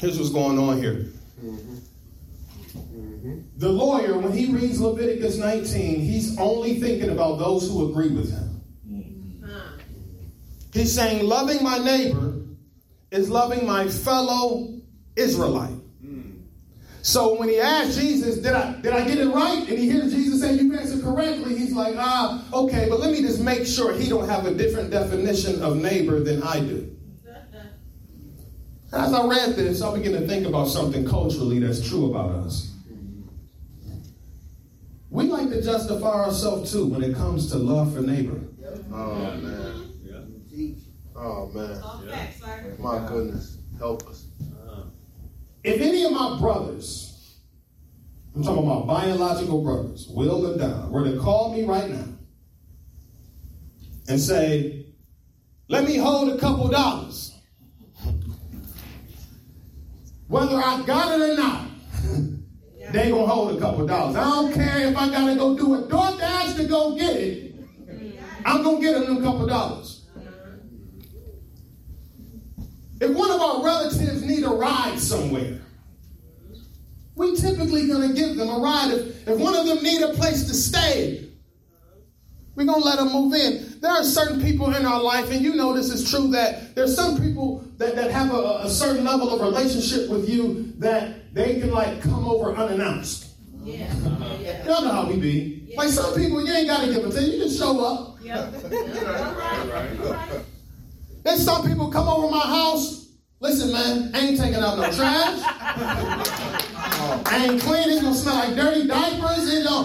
[0.00, 1.06] Here's what's going on here.
[1.40, 1.76] Mm-hmm.
[3.56, 8.30] The lawyer, when he reads Leviticus 19, he's only thinking about those who agree with
[8.30, 8.62] him.
[10.72, 12.40] He's saying, loving my neighbor
[13.10, 14.80] is loving my fellow
[15.16, 15.80] Israelite.
[17.02, 19.66] So when he asked Jesus, did I did I get it right?
[19.68, 21.56] And he hears Jesus say, you answered correctly.
[21.56, 24.90] He's like, ah, okay, but let me just make sure he don't have a different
[24.90, 26.94] definition of neighbor than I do.
[28.92, 32.69] As I read this, I began to think about something culturally that's true about us.
[35.10, 38.40] We like to justify ourselves too when it comes to love for neighbor.
[38.92, 39.92] Oh, man.
[40.04, 40.74] Yeah.
[41.16, 41.82] Oh, man.
[41.82, 42.76] All facts, sir.
[42.78, 43.58] My goodness.
[43.78, 44.26] Help us.
[44.40, 44.82] Uh-huh.
[45.64, 47.38] If any of my brothers,
[48.34, 52.06] I'm talking about my biological brothers, Will and Don, were to call me right now
[54.08, 54.86] and say,
[55.68, 57.34] let me hold a couple dollars,
[60.28, 61.69] whether I got it or not,
[62.92, 64.16] they gonna hold a couple dollars.
[64.16, 67.54] I don't care if I gotta go do a DoorDash to go get it.
[68.44, 70.02] I'm gonna get them a couple dollars.
[73.00, 75.60] If one of our relatives need a ride somewhere,
[77.14, 78.92] we typically gonna give them a ride.
[78.92, 81.26] If, if one of them need a place to stay,
[82.56, 83.80] We're to let them move in.
[83.80, 86.94] There are certain people in our life, and you know this is true, that there's
[86.94, 91.60] some people that, that have a, a certain level of relationship with you that they
[91.60, 93.28] can like come over unannounced.
[93.62, 93.92] Yeah.
[94.40, 94.64] Yeah.
[94.66, 95.72] Y'all know how we be.
[95.76, 97.26] Like some people, you ain't got to give a thing.
[97.26, 97.32] you.
[97.38, 98.18] You just show up.
[98.22, 98.52] Yep.
[101.22, 102.98] There's some people come over my house.
[103.42, 105.40] Listen, man, I ain't taking out no trash.
[107.26, 107.88] I ain't clean.
[107.88, 109.50] It's gonna smell like dirty diapers.
[109.50, 109.84] You know,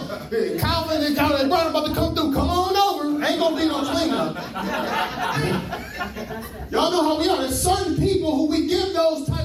[0.60, 2.34] Calvin and Calvin brother about to come through.
[2.34, 3.26] Come on over.
[3.26, 4.36] Ain't gonna be no cleanup.
[6.72, 7.38] Y'all know how we are.
[7.38, 9.45] There's certain people who we give those type of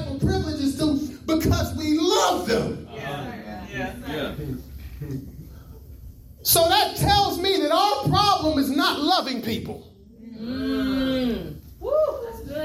[1.91, 2.87] because we love them.
[2.93, 3.95] Yeah.
[4.07, 4.35] Yeah.
[6.43, 9.87] So that tells me that our problem is not loving people.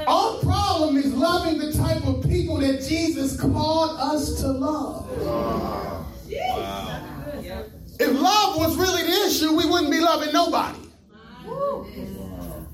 [0.06, 5.08] Our problem is loving the type of people that Jesus called us to love.
[7.98, 10.78] If love was really the issue, we wouldn't be loving nobody.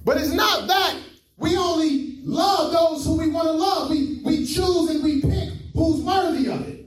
[0.04, 0.96] But it's not that.
[1.36, 3.90] We only love those who we want to love.
[3.90, 5.31] We, we choose and we pick
[5.82, 6.78] who's worthy of it.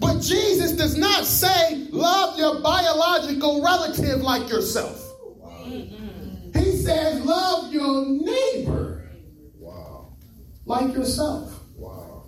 [0.00, 5.00] But Jesus does not say, love your biological relative like yourself.
[5.64, 9.10] He says, love your neighbor
[10.66, 11.58] like yourself.
[11.76, 12.24] Wow.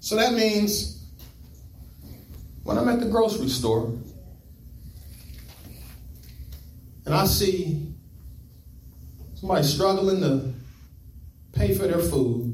[0.00, 1.04] So that means
[2.64, 3.96] when I'm at the grocery store
[7.06, 7.94] and I see
[9.34, 10.52] somebody struggling to
[11.52, 12.53] pay for their food,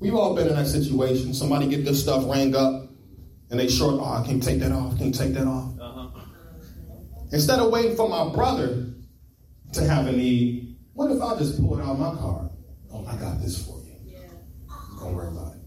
[0.00, 1.32] we've all been in that situation.
[1.34, 2.88] Somebody get their stuff rang up
[3.50, 5.72] and they short, oh, I can't take that off, can't take that off.
[5.78, 6.20] Uh-huh.
[7.32, 8.86] Instead of waiting for my brother
[9.72, 12.50] to have a need, what if I just pulled out my card?
[12.92, 13.94] Oh, I got this for you.
[14.04, 14.18] Yeah.
[14.98, 15.60] Don't worry about it.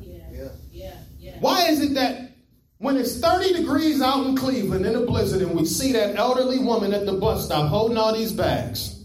[0.00, 0.16] Yeah.
[0.32, 0.48] Yeah.
[0.70, 0.94] Yeah.
[1.18, 1.36] Yeah.
[1.40, 2.32] Why is it that
[2.78, 6.58] when it's 30 degrees out in Cleveland in a blizzard and we see that elderly
[6.58, 9.04] woman at the bus stop holding all these bags,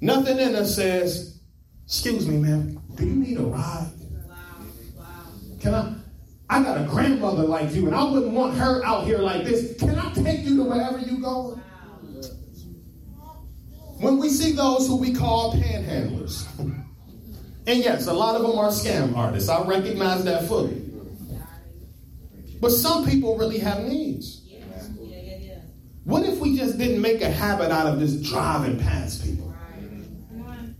[0.00, 1.31] nothing in us says,
[1.92, 3.86] Excuse me, ma'am, do you need a ride?
[4.26, 4.36] Wow.
[4.96, 5.04] Wow.
[5.60, 5.94] Can I?
[6.48, 9.76] I got a grandmother like you, and I wouldn't want her out here like this.
[9.78, 11.60] Can I take you to wherever you go?
[13.98, 18.68] When we see those who we call panhandlers, and yes, a lot of them are
[18.68, 20.90] scam artists, I recognize that fully.
[22.58, 24.40] But some people really have needs.
[24.46, 24.64] Yeah.
[24.98, 25.36] Yeah.
[25.36, 25.58] Yeah.
[26.04, 29.54] What if we just didn't make a habit out of just driving past people?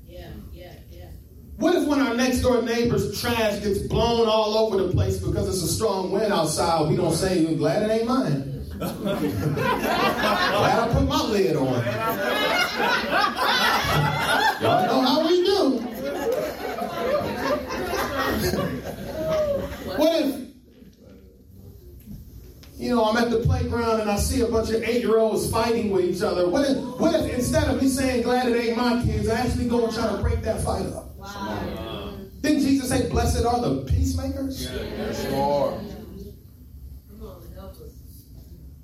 [0.07, 0.29] Yeah.
[0.53, 0.75] Yeah.
[0.91, 1.11] Yeah.
[1.57, 5.49] What if when our next door neighbor's trash gets blown all over the place because
[5.49, 8.49] it's a strong wind outside, we don't say, "I'm glad it ain't mine.
[8.83, 8.99] glad
[10.79, 11.85] I put my lid on.
[14.61, 15.79] Y'all know how we do.
[19.97, 20.35] what if,
[22.77, 26.05] you know, I'm at the playground and I see a bunch of eight-year-olds fighting with
[26.05, 26.49] each other?
[26.49, 29.69] What if, what if instead of me saying, glad it ain't my kids, I actually
[29.69, 31.12] go and try to break that fight up?
[31.23, 32.15] Wow.
[32.41, 34.65] Didn't Jesus say, blessed are the peacemakers?
[34.71, 35.75] Yes, Lord.
[37.09, 37.43] Come on.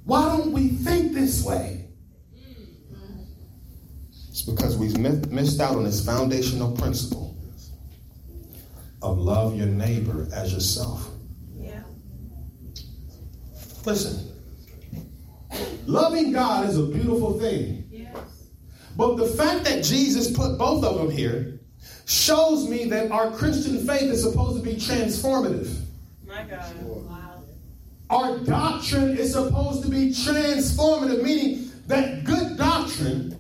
[0.05, 1.87] Why don't we think this way?
[4.29, 7.37] It's because we've missed out on this foundational principle
[9.03, 11.11] of love your neighbor as yourself.
[11.57, 11.83] Yeah.
[13.85, 14.33] Listen,
[15.87, 17.89] loving God is a beautiful thing.
[17.91, 18.17] Yes.
[18.97, 21.58] But the fact that Jesus put both of them here
[22.09, 25.79] shows me that our Christian faith is supposed to be transformative.
[26.27, 26.83] My God.
[26.83, 27.43] Wow.
[28.09, 33.39] Our doctrine is supposed to be transformative, meaning that good doctrine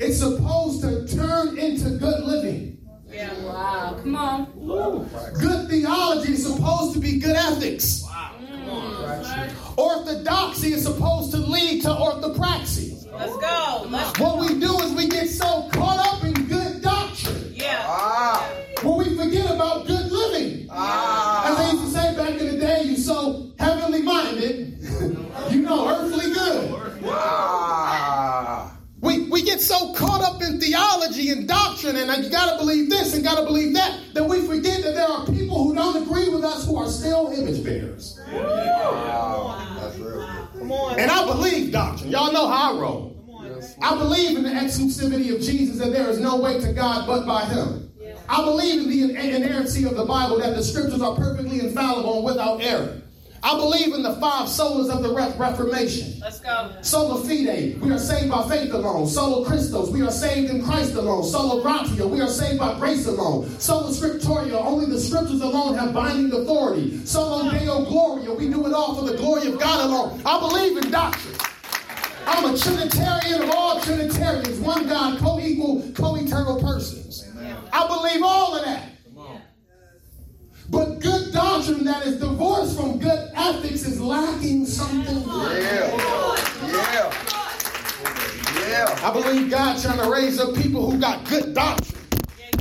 [0.00, 2.78] is supposed to turn into good living.
[3.08, 3.32] Yeah.
[3.44, 4.00] Wow.
[4.02, 5.08] Come on.
[5.40, 8.04] Good theology is supposed to be good ethics.
[8.04, 12.98] Mm, Orthodoxy is supposed to lead to orthopraxy.
[13.12, 13.86] Let's go.
[13.88, 14.24] Let's go.
[14.24, 14.47] What we we
[30.60, 34.82] theology and doctrine and you gotta believe this and gotta believe that that we forget
[34.82, 38.20] that there are people who don't agree with us who are still image bearers.
[38.32, 39.76] Wow.
[39.80, 40.26] That's real.
[40.58, 40.98] Come on.
[40.98, 42.10] And I believe doctrine.
[42.10, 43.24] Y'all know how I roll.
[43.26, 43.46] Come on.
[43.46, 43.76] Yes.
[43.82, 47.26] I believe in the exclusivity of Jesus that there is no way to God but
[47.26, 47.88] by him.
[48.28, 52.24] I believe in the inerrancy of the Bible that the scriptures are perfectly infallible and
[52.26, 53.00] without error.
[53.42, 56.18] I believe in the five solas of the Re- Reformation.
[56.20, 56.72] Let's go.
[56.82, 59.06] Sola fide, we are saved by faith alone.
[59.06, 61.24] Solus Christus, we are saved in Christ alone.
[61.24, 63.48] Sola gratia, we are saved by grace alone.
[63.60, 67.04] Sola scriptura, only the scriptures alone have binding authority.
[67.06, 70.20] Soli Deo gloria, we do it all for the glory of God alone.
[70.26, 71.34] I believe in doctrine.
[72.26, 77.24] I'm a Trinitarian of all Trinitarians, one God, co equal, co eternal persons.
[77.72, 78.97] I believe all of that.
[80.70, 85.22] But good doctrine that is divorced from good ethics is lacking something.
[85.26, 85.96] Yeah.
[86.66, 87.12] Yeah.
[88.68, 89.00] Yeah.
[89.02, 91.96] I believe God trying to raise up people who got good doctrine.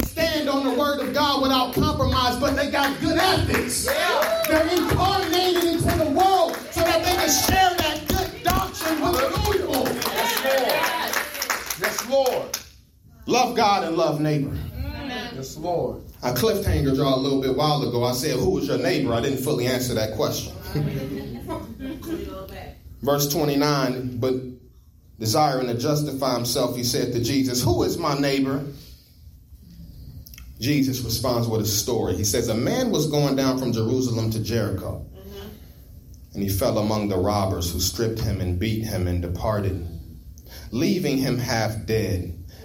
[0.05, 3.85] Stand on the word of God without compromise, but they got good ethics.
[3.85, 4.43] Yeah.
[4.47, 9.29] They're incarnated into the world so that they can share that good doctrine with the
[9.51, 9.83] people.
[11.79, 12.57] Yes, Lord.
[13.25, 14.57] Love God and love neighbor.
[15.35, 16.01] Yes, Lord.
[16.27, 18.03] I cliffhanger y'all a little bit while ago.
[18.03, 19.13] I said, Who is your neighbor?
[19.13, 20.53] I didn't fully answer that question.
[23.01, 24.33] Verse 29, but
[25.19, 28.65] desiring to justify himself, he said to Jesus, Who is my neighbor?
[30.59, 32.17] Jesus responds with a story.
[32.17, 35.47] He says, A man was going down from Jerusalem to Jericho, mm-hmm.
[36.33, 39.87] and he fell among the robbers who stripped him and beat him and departed,
[40.71, 42.36] leaving him half dead.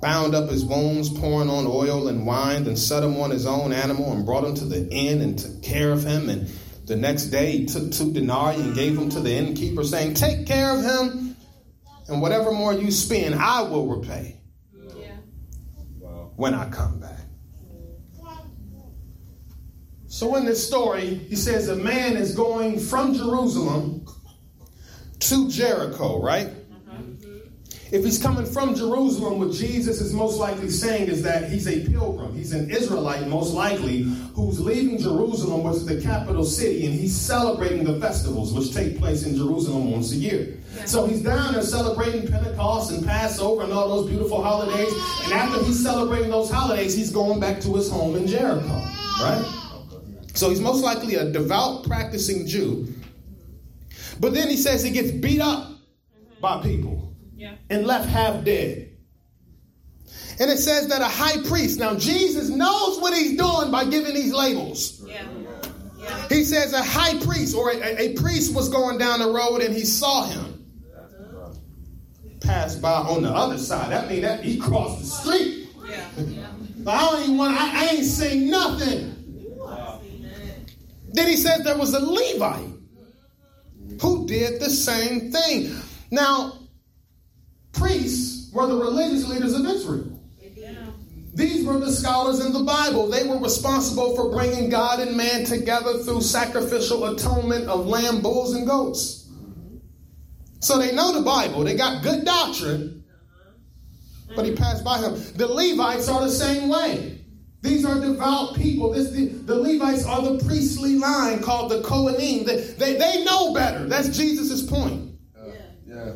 [0.00, 3.72] bound up his wounds, pouring on oil and wine, and set him on his own
[3.72, 6.28] animal and brought him to the inn and took care of him.
[6.28, 6.48] And
[6.86, 10.46] the next day he took two denarii and gave them to the innkeeper, saying, Take
[10.46, 11.36] care of him,
[12.08, 14.40] and whatever more you spend, I will repay
[14.96, 15.16] Yeah.
[16.36, 17.14] when I come back.
[20.10, 24.06] So in this story, he says a man is going from Jerusalem
[25.20, 26.48] to Jericho, right?
[27.90, 31.88] If he's coming from Jerusalem, what Jesus is most likely saying is that he's a
[31.88, 32.34] pilgrim.
[32.34, 34.02] He's an Israelite, most likely,
[34.34, 38.98] who's leaving Jerusalem, which is the capital city, and he's celebrating the festivals which take
[38.98, 40.58] place in Jerusalem once a year.
[40.84, 44.92] So he's down there celebrating Pentecost and Passover and all those beautiful holidays.
[45.24, 48.84] And after he's celebrating those holidays, he's going back to his home in Jericho,
[49.20, 49.54] right?
[50.34, 52.86] So he's most likely a devout, practicing Jew.
[54.20, 55.72] But then he says he gets beat up
[56.40, 57.07] by people
[57.38, 57.54] Yeah.
[57.70, 58.90] and left half dead.
[60.40, 64.12] And it says that a high priest, now Jesus knows what he's doing by giving
[64.12, 65.04] these labels.
[65.06, 65.24] Yeah.
[66.00, 66.28] Yeah.
[66.28, 69.72] He says a high priest or a, a priest was going down the road and
[69.72, 70.66] he saw him
[72.40, 73.92] pass by on the other side.
[73.92, 75.68] That means that he crossed the street.
[75.86, 76.50] Yeah.
[76.78, 79.14] But I don't even want, I, I ain't seen nothing.
[81.12, 82.74] Then he says there was a Levite
[84.00, 85.76] who did the same thing.
[86.10, 86.57] Now,
[87.78, 90.18] priests were the religious leaders of Israel.
[91.34, 93.08] These were the scholars in the Bible.
[93.08, 98.54] They were responsible for bringing God and man together through sacrificial atonement of lamb, bulls,
[98.54, 99.30] and goats.
[100.58, 101.62] So they know the Bible.
[101.62, 103.04] They got good doctrine.
[104.34, 105.14] But he passed by him.
[105.36, 107.20] The Levites are the same way.
[107.62, 108.92] These are devout people.
[108.92, 112.46] This, the, the Levites are the priestly line called the Kohanim.
[112.46, 113.86] They, they, they know better.
[113.86, 115.12] That's Jesus' point.
[115.86, 116.14] Yeah.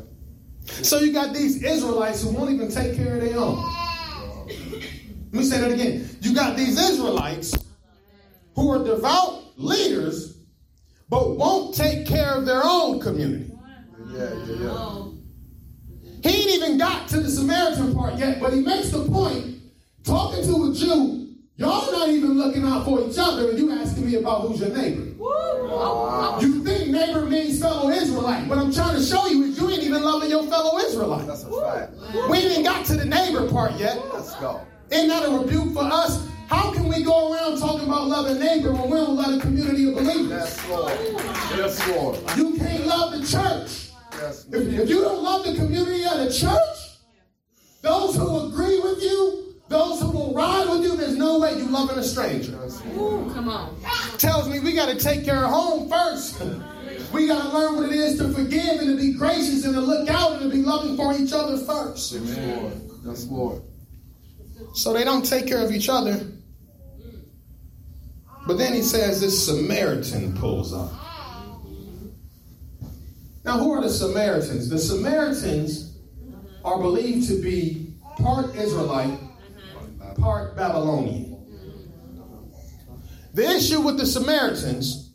[0.64, 3.56] So you got these Israelites who won't even take care of their own.
[4.46, 6.08] Let me say that again.
[6.20, 7.54] You got these Israelites
[8.54, 10.36] who are devout leaders,
[11.08, 13.50] but won't take care of their own community.
[14.08, 15.04] Yeah, yeah, yeah.
[16.22, 19.56] He ain't even got to the Samaritan part yet, but he makes the point
[20.04, 24.06] talking to a Jew, y'all not even looking out for each other, and you asking
[24.06, 25.11] me about who's your neighbor.
[25.22, 28.48] You think neighbor means fellow Israelite.
[28.48, 31.26] What I'm trying to show you is you ain't even loving your fellow Israelite.
[31.26, 31.92] That's a fact.
[32.28, 33.96] We ain't even got to the neighbor part yet.
[34.12, 34.60] Let's go.
[34.90, 36.26] Ain't that a rebuke for us?
[36.48, 39.88] How can we go around talking about loving neighbor when we don't love the community
[39.88, 40.30] of believers?
[40.30, 40.98] Yes, Lord.
[41.56, 42.18] Yes, Lord.
[42.36, 43.90] You can't love the church.
[44.12, 46.98] Yes, If, if you don't love the community of the church,
[47.80, 51.64] those who agree with you, those who will ride with you, there's no way you
[51.66, 52.58] loving a stranger.
[52.96, 53.76] Ooh, Come on.
[54.18, 56.40] Tells me we got to take care of home first.
[57.12, 59.80] We got to learn what it is to forgive and to be gracious and to
[59.80, 62.12] look out and to be loving for each other first.
[62.12, 62.72] Yes, Lord.
[63.04, 63.62] Yes, Lord.
[64.74, 66.26] So they don't take care of each other.
[68.46, 70.90] But then he says this Samaritan pulls up.
[73.44, 74.68] Now, who are the Samaritans?
[74.68, 75.96] The Samaritans
[76.64, 79.18] are believed to be part Israelite,
[80.16, 81.32] part Babylonian.
[83.34, 85.12] The issue with the Samaritans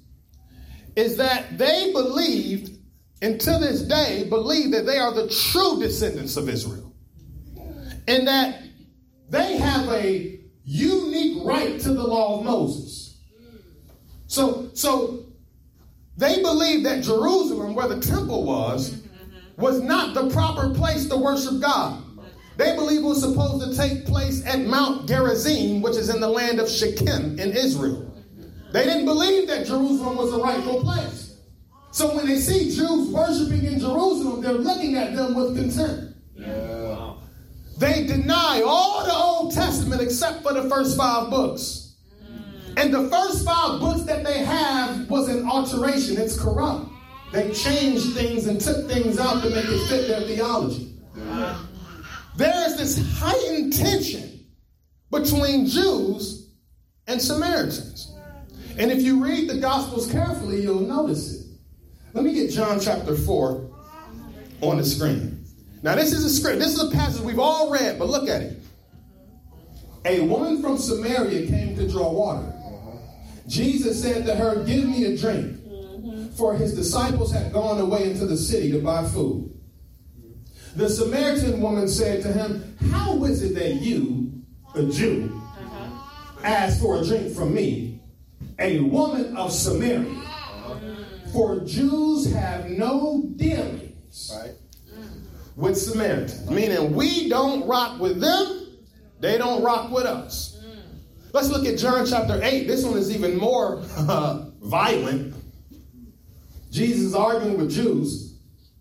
[0.96, 2.76] is that they believed,
[3.22, 6.96] and to this day, believe that they are the true descendants of Israel.
[8.08, 8.64] And that
[9.30, 13.20] they have a unique right to the law of Moses.
[14.26, 15.26] So, so
[16.18, 19.02] they believe that Jerusalem, where the temple was,
[19.58, 22.04] was not the proper place to worship God.
[22.58, 26.28] They believe it was supposed to take place at Mount Gerizim, which is in the
[26.28, 28.12] land of Shechem in Israel.
[28.72, 31.38] They didn't believe that Jerusalem was the rightful place.
[31.92, 36.16] So when they see Jews worshiping in Jerusalem, they're looking at them with contempt.
[36.36, 37.14] Yeah.
[37.78, 41.96] They deny all the Old Testament except for the first five books.
[42.76, 46.18] And the first five books that they have was an alteration.
[46.18, 46.90] It's corrupt.
[47.32, 50.96] They changed things and took things out to make it fit their theology.
[52.38, 54.46] There is this heightened tension
[55.10, 56.52] between Jews
[57.08, 58.16] and Samaritans.
[58.78, 61.48] And if you read the Gospels carefully, you'll notice it.
[62.14, 63.72] Let me get John chapter 4
[64.62, 65.46] on the screen.
[65.82, 66.60] Now, this is a script.
[66.60, 68.62] This is a passage we've all read, but look at it.
[70.06, 72.54] A woman from Samaria came to draw water.
[73.48, 75.58] Jesus said to her, Give me a drink.
[76.36, 79.57] For his disciples had gone away into the city to buy food.
[80.78, 84.32] The Samaritan woman said to him, How is it that you,
[84.76, 85.42] a Jew,
[86.44, 88.00] ask for a drink from me,
[88.60, 90.22] a woman of Samaria?
[91.34, 94.54] For Jews have no dealings Right.
[95.56, 98.68] with Samaritans, meaning we don't rock with them,
[99.20, 100.60] they don't rock with us.
[101.34, 102.68] Let's look at John chapter 8.
[102.68, 105.34] This one is even more uh, violent.
[106.72, 108.36] Jesus is arguing with Jews.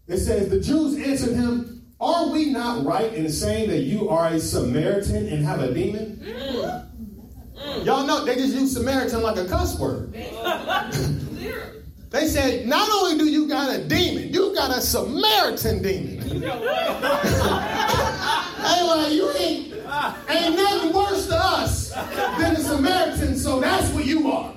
[0.07, 4.29] It says, The Jews answered him, Are we not right in saying that you are
[4.29, 6.23] a Samaritan and have a demon?
[7.85, 10.15] Y'all know they just use Samaritan like a cuss word.
[12.09, 16.21] They said, not only do you got a demon, you got a Samaritan demon.
[16.41, 16.63] they like,
[19.13, 19.75] you ain't,
[20.31, 24.55] ain't nothing worse to us than a Samaritan, so that's what you are.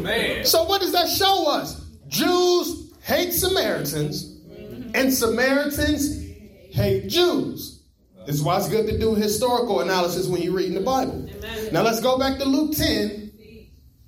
[0.00, 0.44] Man.
[0.44, 1.80] So what does that show us?
[2.08, 4.38] Jews hate Samaritans,
[4.94, 6.24] and Samaritans
[6.70, 7.82] hate Jews.
[8.24, 11.28] This is why it's good to do historical analysis when you're reading the Bible.
[11.72, 13.32] Now let's go back to Luke 10.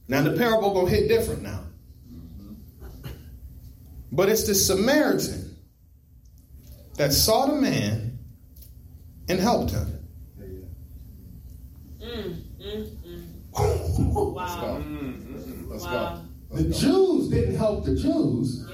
[0.07, 1.65] Now the parable gonna hit different now.
[4.13, 5.57] But it's the Samaritan
[6.97, 8.19] that saw the man
[9.29, 9.99] and helped him.
[12.01, 14.37] Mm, mm, mm.
[14.37, 14.79] Let's Wow.
[14.79, 14.85] go.
[15.71, 16.23] Let's Wow.
[16.51, 16.59] go.
[16.59, 18.67] The Jews didn't help the Jews,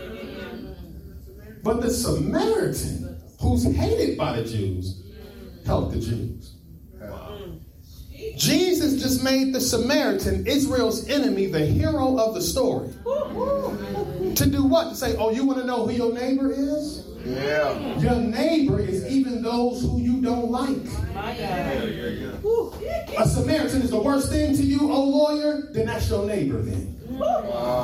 [1.69, 5.03] but the Samaritan, who's hated by the Jews,
[5.67, 6.55] helped the Jews.
[8.39, 12.89] Jesus just made the Samaritan, Israel's enemy, the hero of the story.
[13.05, 14.89] To do what?
[14.89, 17.07] To say, oh, you want to know who your neighbor is?
[17.27, 17.99] Yeah.
[17.99, 20.85] Your neighbor is even those who you don't like.
[21.15, 23.19] My God.
[23.19, 26.98] A Samaritan is the worst thing to you, oh lawyer, then that's your neighbor then.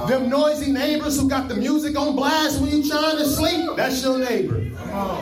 [0.09, 4.03] Them noisy neighbors who got the music on blast when you trying to sleep, that's
[4.03, 4.61] your neighbor.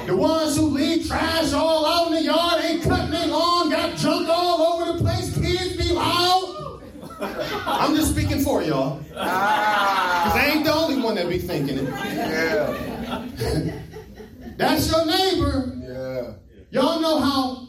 [0.07, 3.97] The ones who leave trash all out in the yard, ain't cutting their lawn, got
[3.97, 6.83] junk all over the place, kids be loud.
[7.21, 9.01] I'm just speaking for y'all.
[9.17, 10.25] Ah.
[10.25, 11.85] Because I ain't the only one that be thinking it.
[11.85, 13.29] Yeah.
[14.57, 15.73] That's your neighbor.
[15.81, 16.33] Yeah.
[16.71, 17.62] Y'all know how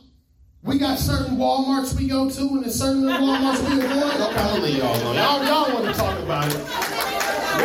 [0.64, 4.22] we got certain Walmarts we go to and there's certain Walmarts we avoid?
[4.22, 5.16] Okay, I'll leave y'all alone.
[5.16, 6.56] Y'all, y'all want to talk about it.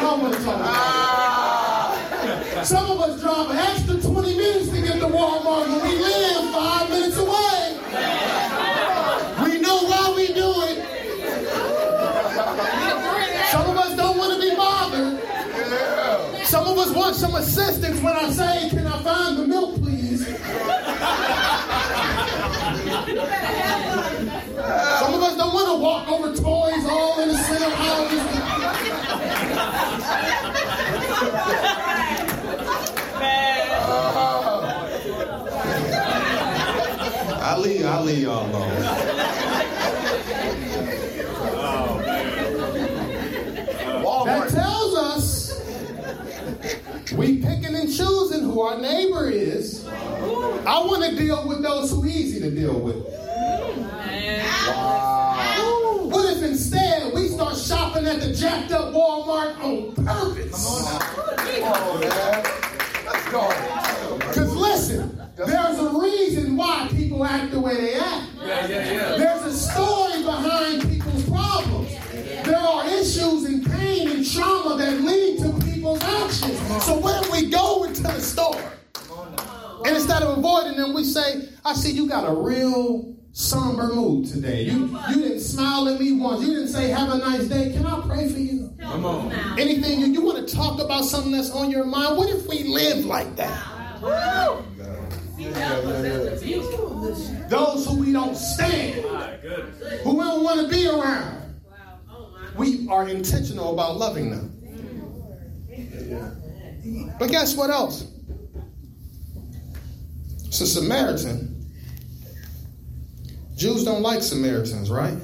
[0.02, 1.94] Y'all want to talk about
[2.58, 2.66] it.
[2.66, 6.52] Some of us drive an extra 20 minutes to get to Walmart when we live
[6.52, 7.78] five minutes away.
[9.44, 10.84] We know why we do it.
[13.52, 15.20] Some of us don't want to be bothered.
[16.44, 19.98] Some of us want some assistance when I say, can I find the milk, please?
[24.68, 28.22] Some of us don't want to walk over toys all in the center houses.
[37.40, 38.72] I leave, I leave y'all alone.
[44.10, 45.52] Oh, that tells us
[47.12, 49.86] we picking and choosing who our neighbor is.
[49.88, 53.27] I want to deal with those who easy to deal with.
[54.68, 56.04] Wow.
[56.04, 60.64] What if instead we start shopping at the jacked up Walmart on purpose?
[61.60, 62.44] Come on, man.
[63.06, 63.48] Let's go.
[64.18, 68.30] Because listen, there's a reason why people act the way they act.
[68.40, 69.16] Yeah, yeah, yeah.
[69.16, 71.90] There's a story behind people's problems.
[72.44, 76.58] There are issues and pain and trauma that lead to people's actions.
[76.84, 78.60] So what if we go into the store
[79.84, 84.26] and instead of avoiding them, we say, I see you got a real somber mood
[84.26, 84.62] today.
[84.64, 86.44] You you didn't smile at me once.
[86.44, 87.72] You didn't say have a nice day.
[87.72, 88.74] Can I pray for you?
[88.80, 89.32] Come on.
[89.56, 92.16] Anything you, you want to talk about something that's on your mind?
[92.16, 93.64] What if we live like that?
[94.02, 94.60] Yeah.
[97.48, 99.04] Those who we don't stand,
[100.02, 101.60] who we don't want to be around,
[102.56, 104.52] we are intentional about loving them.
[107.20, 108.04] But guess what else?
[110.46, 111.57] It's a Samaritan.
[113.58, 115.18] Jews don't like Samaritans, right?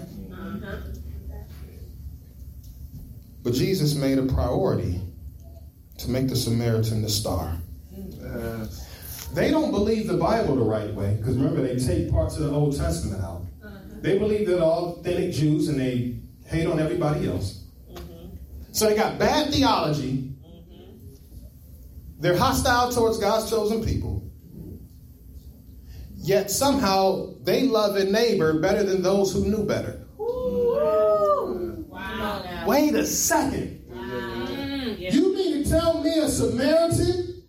[3.44, 5.00] But Jesus made a priority
[5.98, 7.56] to make the Samaritan the star.
[9.34, 12.50] They don't believe the Bible the right way because remember they take parts of the
[12.50, 13.46] Old Testament out.
[14.02, 17.64] They believe they're all authentic Jews and they hate on everybody else.
[18.72, 20.32] So they got bad theology.
[22.18, 24.13] They're hostile towards God's chosen people.
[26.24, 30.06] Yet somehow they love a neighbor better than those who knew better.
[32.66, 33.84] Wait a second.
[33.92, 37.42] Mm, you mean to tell me a Samaritan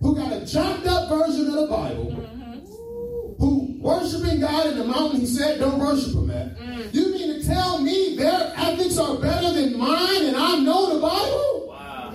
[0.00, 3.36] who got a chopped up version of the Bible, mm-hmm.
[3.38, 6.92] who worshiping God in the mountain he said don't worship him at, mm.
[6.92, 11.00] you mean to tell me their ethics are better than mine and I know the
[11.00, 11.66] Bible?
[11.68, 12.14] Wow.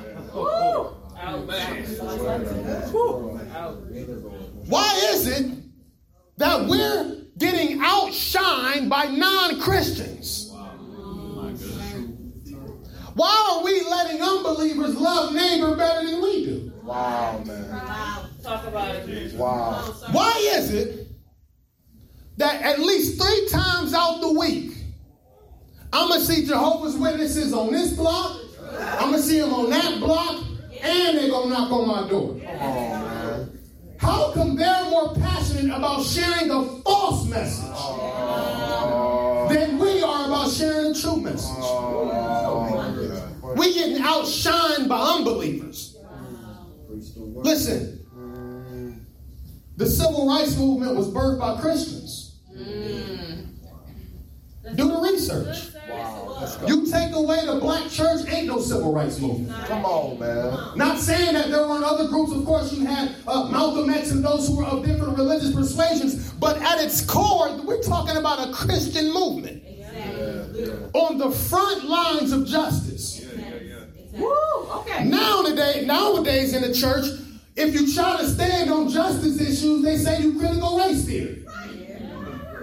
[3.56, 3.78] Out.
[4.68, 5.63] Why is it
[6.38, 10.50] that we're getting outshined by non Christians?
[13.16, 16.74] Why are we letting unbelievers love neighbor better than we do?
[16.82, 17.70] Wow, man.
[18.42, 19.34] Talk about it.
[19.36, 19.82] Wow.
[20.12, 21.08] Why is it
[22.38, 24.76] that at least three times out the week,
[25.94, 30.44] I'm gonna see Jehovah's Witnesses on this block, I'm gonna see them on that block,
[30.82, 32.40] and they're gonna knock on my door?
[32.40, 33.23] Come on, man.
[34.04, 37.64] How come they're more passionate about sharing a false message
[39.50, 41.64] than we are about sharing a true message?
[43.58, 45.96] We getting outshined by unbelievers.
[47.18, 48.00] Listen,
[49.78, 52.40] the civil rights movement was birthed by Christians.
[54.76, 55.73] Do the research.
[55.94, 56.66] Wow.
[56.68, 59.66] You take away the black church, ain't no civil rights movement.
[59.66, 60.78] Come on, man.
[60.78, 62.34] Not saying that there weren't other groups.
[62.34, 66.32] Of course, you had uh, Malcolm X and those who were of different religious persuasions.
[66.34, 69.64] But at its core, we're talking about a Christian movement
[70.94, 73.26] on the front lines of justice.
[74.14, 74.32] Woo,
[74.72, 75.06] okay.
[75.06, 77.06] Nowadays, nowadays in the church,
[77.56, 81.46] if you try to stand on justice issues, they say you critical race theory.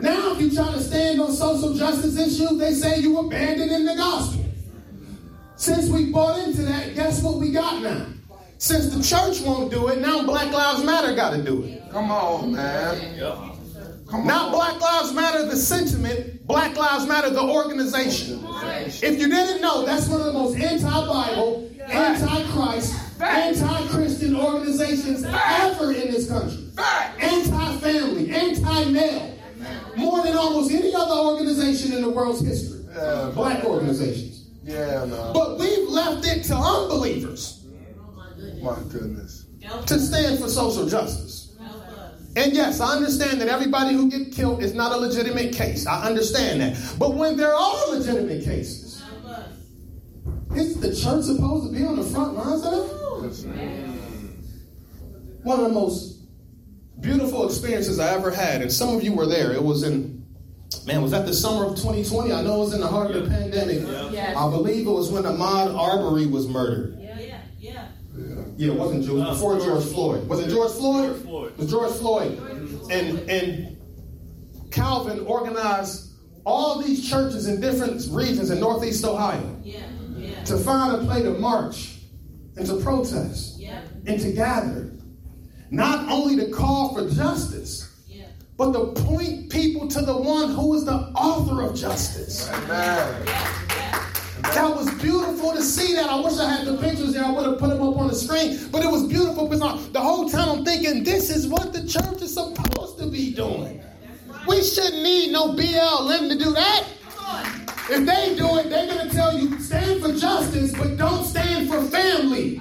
[0.01, 3.95] Now, if you try to stand on social justice issues, they say you abandoning the
[3.97, 4.45] gospel.
[5.57, 8.07] Since we bought into that, guess what we got now?
[8.57, 11.83] Since the church won't do it, now Black Lives Matter got to do it.
[11.91, 13.19] Come on, man.
[14.09, 14.53] Come Not on.
[14.53, 18.43] Black Lives Matter the sentiment, Black Lives Matter the organization.
[19.03, 26.11] If you didn't know, that's one of the most anti-Bible, anti-Christ, anti-Christian organizations ever in
[26.11, 26.71] this country.
[27.19, 29.37] Anti-family, anti-male.
[30.01, 32.85] More than almost any other organization in the world's history.
[32.95, 33.31] Yeah.
[33.35, 34.47] Black organizations.
[34.65, 35.33] Yeah, man.
[35.33, 37.65] But we've left it to unbelievers
[38.63, 39.47] My goodness.
[39.87, 41.49] to stand for social justice.
[42.37, 45.85] And yes, I understand that everybody who get killed is not a legitimate case.
[45.87, 46.77] I understand that.
[46.99, 49.03] But when there are legitimate cases,
[50.55, 52.91] is the church supposed to be on the front lines of it?
[55.43, 56.20] One of the most
[57.01, 59.53] beautiful experiences I ever had, and some of you were there.
[59.53, 60.25] It was in,
[60.87, 62.33] man, was that the summer of 2020?
[62.33, 63.79] I know it was in the heart of the pandemic.
[64.13, 64.37] Yes.
[64.37, 66.99] I believe it was when Ahmaud Arbery was murdered.
[67.01, 67.41] Yeah, yeah.
[67.59, 67.89] Yeah.
[68.57, 70.29] Yeah, it wasn't George, No, before George George Floyd.
[70.29, 71.09] Was it George Floyd?
[71.11, 71.53] George Floyd.
[71.53, 72.91] It was George Floyd.
[72.91, 73.77] And and
[74.71, 76.11] Calvin organized
[76.45, 79.81] all these churches in different regions in Northeast Ohio Yeah,
[80.17, 80.43] yeah.
[80.45, 81.97] to find a place to march
[82.57, 84.93] and to protest Yeah, and to gather.
[85.71, 88.27] Not only to call for justice, yeah.
[88.57, 92.51] but to point people to the one who is the author of justice.
[92.51, 93.25] Amen.
[94.43, 96.09] That was beautiful to see that.
[96.09, 97.25] I wish I had the pictures there.
[97.25, 98.69] I would have put them up on the screen.
[98.73, 102.21] But it was beautiful because the whole time I'm thinking, this is what the church
[102.21, 103.81] is supposed to be doing.
[104.49, 106.85] We shouldn't need no BLM to do that.
[107.91, 111.69] If they do it, they're going to tell you stand for justice, but don't stand
[111.69, 112.61] for family.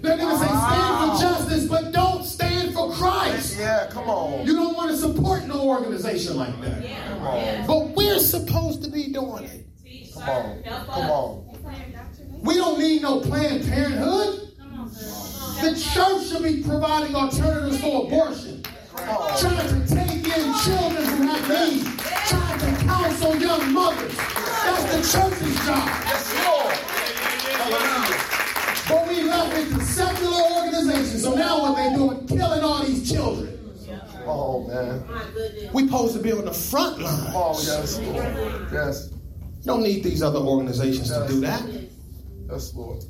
[0.00, 1.16] They're going to say ah.
[1.16, 3.58] stand for justice, but don't stand for Christ.
[3.58, 4.46] Yeah, come on.
[4.46, 6.82] You don't want to support no organization like that.
[6.82, 7.08] Yeah.
[7.08, 7.66] Come on.
[7.66, 9.66] But we're supposed to be doing it.
[10.14, 10.62] Come on.
[10.62, 11.46] Come on.
[12.42, 14.46] We don't need no Planned Parenthood.
[15.60, 18.62] The church should be providing alternatives for abortion.
[18.94, 21.96] trying to take in children who have needs,
[22.28, 24.16] trying to counsel young mothers.
[24.16, 26.06] That's the church's job.
[28.88, 31.22] But we left it to secular organizations.
[31.22, 32.26] So now what they doing?
[32.26, 33.52] Killing all these children.
[34.26, 35.04] Oh, man.
[35.72, 37.32] We supposed to be on the front line.
[37.34, 38.72] Oh, yes, Lord.
[38.72, 39.10] Yes.
[39.64, 41.62] Don't need these other organizations to do that.
[42.50, 43.04] Yes, Lord.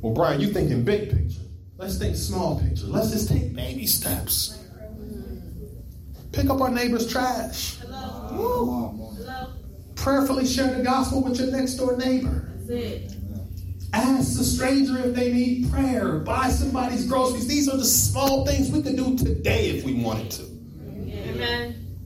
[0.00, 1.40] Well, Brian, you thinking big picture.
[1.78, 2.86] Let's think small picture.
[2.86, 4.64] Let's just take baby steps.
[6.32, 7.78] Pick up our neighbor's trash.
[9.96, 12.52] Prayerfully share the gospel with your next door neighbor.
[13.96, 16.18] Ask the stranger if they need prayer.
[16.18, 17.46] Buy somebody's groceries.
[17.46, 20.42] These are the small things we can do today if we wanted to.
[21.30, 21.96] Amen.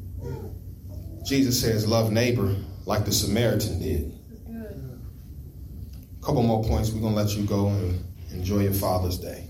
[1.26, 2.54] Jesus says, love neighbor
[2.86, 4.12] like the Samaritan did.
[4.48, 6.90] A couple more points.
[6.90, 9.48] We're going to let you go and enjoy your Father's Day.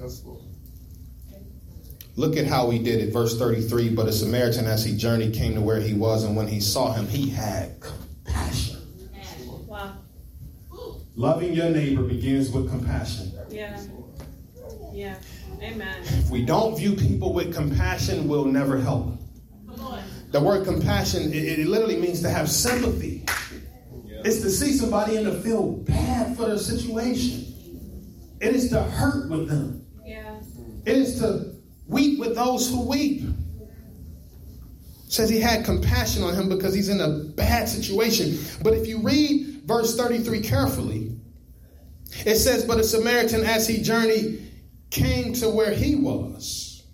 [2.16, 3.12] Look at how he did it.
[3.12, 6.48] Verse 33 But a Samaritan, as he journeyed, came to where he was, and when
[6.48, 8.59] he saw him, he had compassion.
[11.16, 11.28] Wow.
[11.28, 13.32] Loving your neighbor begins with compassion.
[13.50, 13.80] Yeah.
[14.92, 15.16] Yeah.
[15.60, 16.02] Amen.
[16.02, 19.18] If we don't view people with compassion, we'll never help them.
[20.30, 23.24] The word compassion, it, it literally means to have sympathy.
[24.24, 27.46] It's to see somebody and to feel bad for their situation.
[28.40, 29.84] It is to hurt with them.
[30.04, 30.40] Yeah.
[30.86, 31.54] It is to
[31.86, 33.22] weep with those who weep.
[35.10, 38.38] Says he had compassion on him because he's in a bad situation.
[38.62, 41.18] But if you read verse 33 carefully,
[42.24, 44.52] it says, But a Samaritan, as he journeyed,
[44.90, 46.84] came to where he was.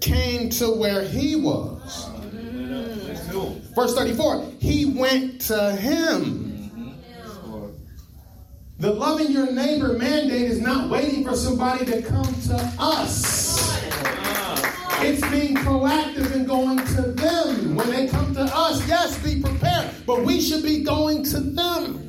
[0.00, 2.08] Came to where he was.
[3.76, 6.96] Verse 34 He went to him.
[8.80, 13.57] The loving your neighbor mandate is not waiting for somebody to come to us.
[15.00, 17.76] It's being proactive and going to them.
[17.76, 22.04] When they come to us, yes, be prepared, but we should be going to them.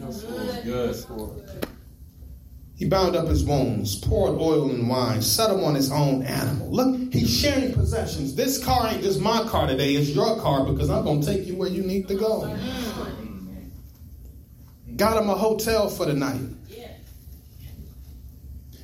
[2.76, 6.72] He bound up his wounds, poured oil and wine, set him on his own animal.
[6.72, 8.36] Look, he's sharing possessions.
[8.36, 11.46] This car ain't just my car today, it's your car because I'm going to take
[11.46, 12.58] you where you need to go.
[14.96, 16.42] Got him a hotel for the night.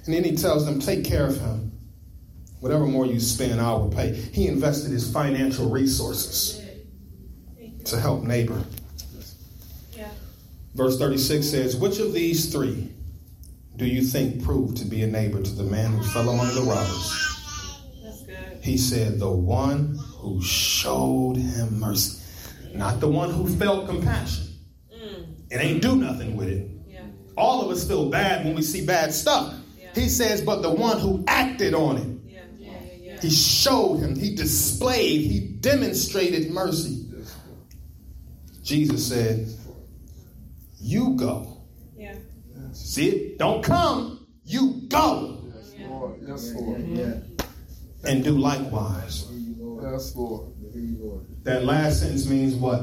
[0.05, 1.71] And then he tells them, take care of him.
[2.59, 4.13] Whatever more you spend, I will pay.
[4.13, 6.61] He invested his financial resources
[7.85, 8.63] to help neighbor.
[9.93, 10.09] Yeah.
[10.73, 12.91] Verse 36 says, Which of these three
[13.75, 16.61] do you think proved to be a neighbor to the man who fell among the
[16.61, 17.31] robbers?
[18.03, 18.63] That's good.
[18.63, 22.21] He said, The one who showed him mercy,
[22.73, 24.43] not the one who felt compassion.
[25.51, 26.67] It ain't do nothing with it.
[26.87, 27.01] Yeah.
[27.37, 29.53] All of us feel bad when we see bad stuff.
[29.93, 32.39] He says, But the one who acted on it, Yeah.
[32.57, 32.71] Yeah.
[32.71, 32.93] Yeah.
[33.01, 33.04] Yeah.
[33.21, 37.05] He showed him, he displayed, he demonstrated mercy.
[38.63, 39.47] Jesus said,
[40.79, 41.61] You go.
[41.95, 42.15] Yeah.
[42.73, 43.37] See it?
[43.37, 44.27] Don't come.
[44.43, 46.19] You go Yes, Lord.
[46.27, 46.81] Yes, Lord.
[48.03, 49.27] and do likewise.
[49.81, 50.51] Yes, Lord.
[51.43, 52.81] That last sentence means what?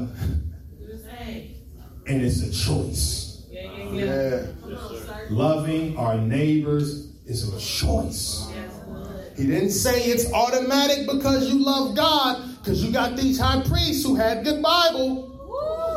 [2.05, 3.45] And it's a choice.
[3.49, 3.71] Yeah.
[3.71, 3.91] Yeah.
[3.93, 4.45] Yeah.
[4.67, 5.25] Yeah.
[5.29, 8.42] Loving our neighbors is a choice.
[9.35, 14.05] He didn't say it's automatic because you love God, because you got these high priests
[14.05, 15.29] who had good Bible.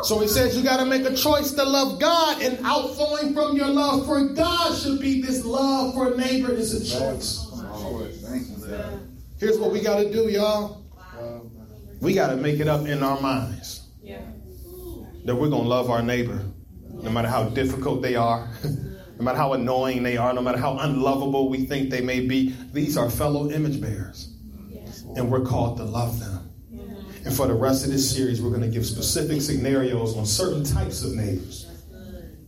[0.04, 3.56] So he says you got to make a choice to love God, and outflowing from
[3.56, 7.46] your love for God should be this love for a neighbor is a choice.
[9.38, 10.84] Here's what we got to do, y'all.
[12.00, 13.88] We got to make it up in our minds
[15.24, 16.40] that we're going to love our neighbor,
[17.02, 18.48] no matter how difficult they are,
[19.18, 22.54] no matter how annoying they are, no matter how unlovable we think they may be.
[22.72, 24.34] These are fellow image bearers,
[25.16, 26.50] and we're called to love them.
[27.24, 30.62] And for the rest of this series, we're going to give specific scenarios on certain
[30.62, 31.66] types of neighbors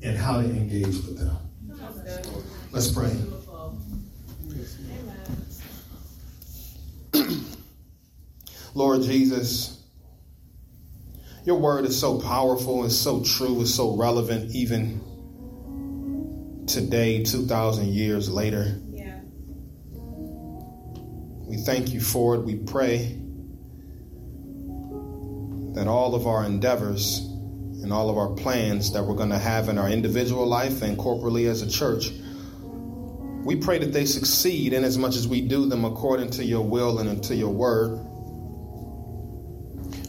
[0.02, 1.36] and how to engage with them.
[2.70, 3.10] Let's pray.
[8.74, 9.82] Lord Jesus,
[11.44, 15.00] your word is so powerful, it's so true, it's so relevant even
[16.68, 18.80] today, 2,000 years later.
[18.92, 19.20] Yeah.
[21.46, 22.42] We thank you for it.
[22.42, 23.18] We pray
[25.74, 27.20] that all of our endeavors
[27.82, 30.98] and all of our plans that we're going to have in our individual life and
[30.98, 32.10] corporately as a church,
[33.44, 36.62] we pray that they succeed in as much as we do them according to your
[36.62, 37.92] will and to your word.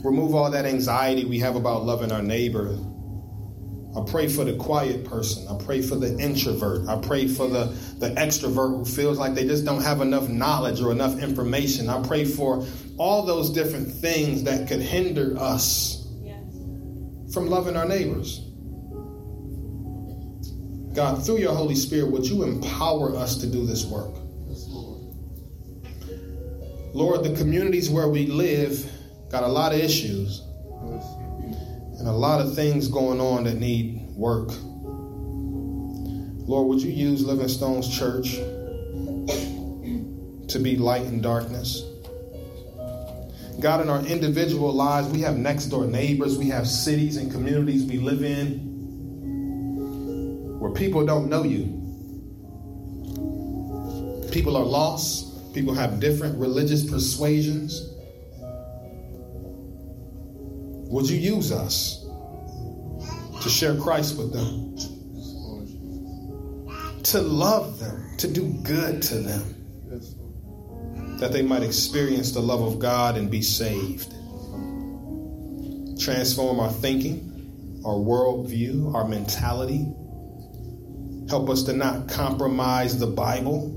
[0.03, 2.77] Remove all that anxiety we have about loving our neighbor
[3.97, 5.47] I pray for the quiet person.
[5.47, 6.87] I pray for the introvert.
[6.87, 7.65] I pray for the,
[7.97, 11.89] the extrovert who feels like they just don't have enough knowledge or enough information.
[11.89, 12.65] I pray for
[12.97, 16.07] all those different things that could hinder us
[17.33, 18.45] from loving our neighbors.
[20.93, 24.13] God, through your Holy Spirit, would you empower us to do this work?
[26.91, 27.23] Lord.
[27.23, 28.91] The communities where we live
[29.29, 30.48] got a lot of issues Yes.
[32.09, 34.49] A lot of things going on that need work.
[36.47, 38.33] Lord, would you use Livingstone's church
[40.47, 41.83] to be light in darkness?
[43.59, 47.83] God, in our individual lives, we have next door neighbors, we have cities and communities
[47.83, 48.67] we live in
[50.59, 51.75] where people don't know you.
[54.31, 57.85] People are lost, people have different religious persuasions.
[60.91, 61.98] Would you use us
[63.41, 64.75] to share Christ with them,
[67.03, 69.55] to love them, to do good to them,
[71.19, 74.13] that they might experience the love of God and be saved?
[75.99, 79.87] Transform our thinking, our worldview, our mentality.
[81.29, 83.69] Help us to not compromise the Bible,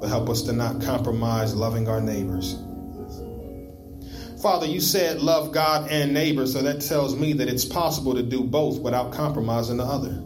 [0.00, 2.56] but help us to not compromise loving our neighbors.
[4.46, 8.22] Father, you said love God and neighbor, so that tells me that it's possible to
[8.22, 10.22] do both without compromising the other.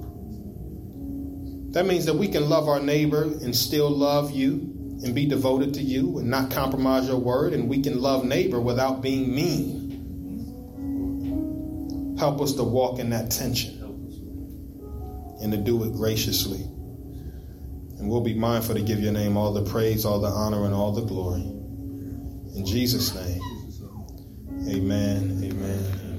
[1.73, 5.73] That means that we can love our neighbor and still love you and be devoted
[5.73, 9.89] to you and not compromise your word, and we can love neighbor without being mean.
[12.19, 13.81] Help us to walk in that tension
[15.41, 16.61] and to do it graciously.
[17.99, 20.75] And we'll be mindful to give your name all the praise, all the honor, and
[20.75, 21.41] all the glory.
[22.55, 23.41] In Jesus' name.
[24.71, 25.41] Amen.
[25.43, 26.10] Amen.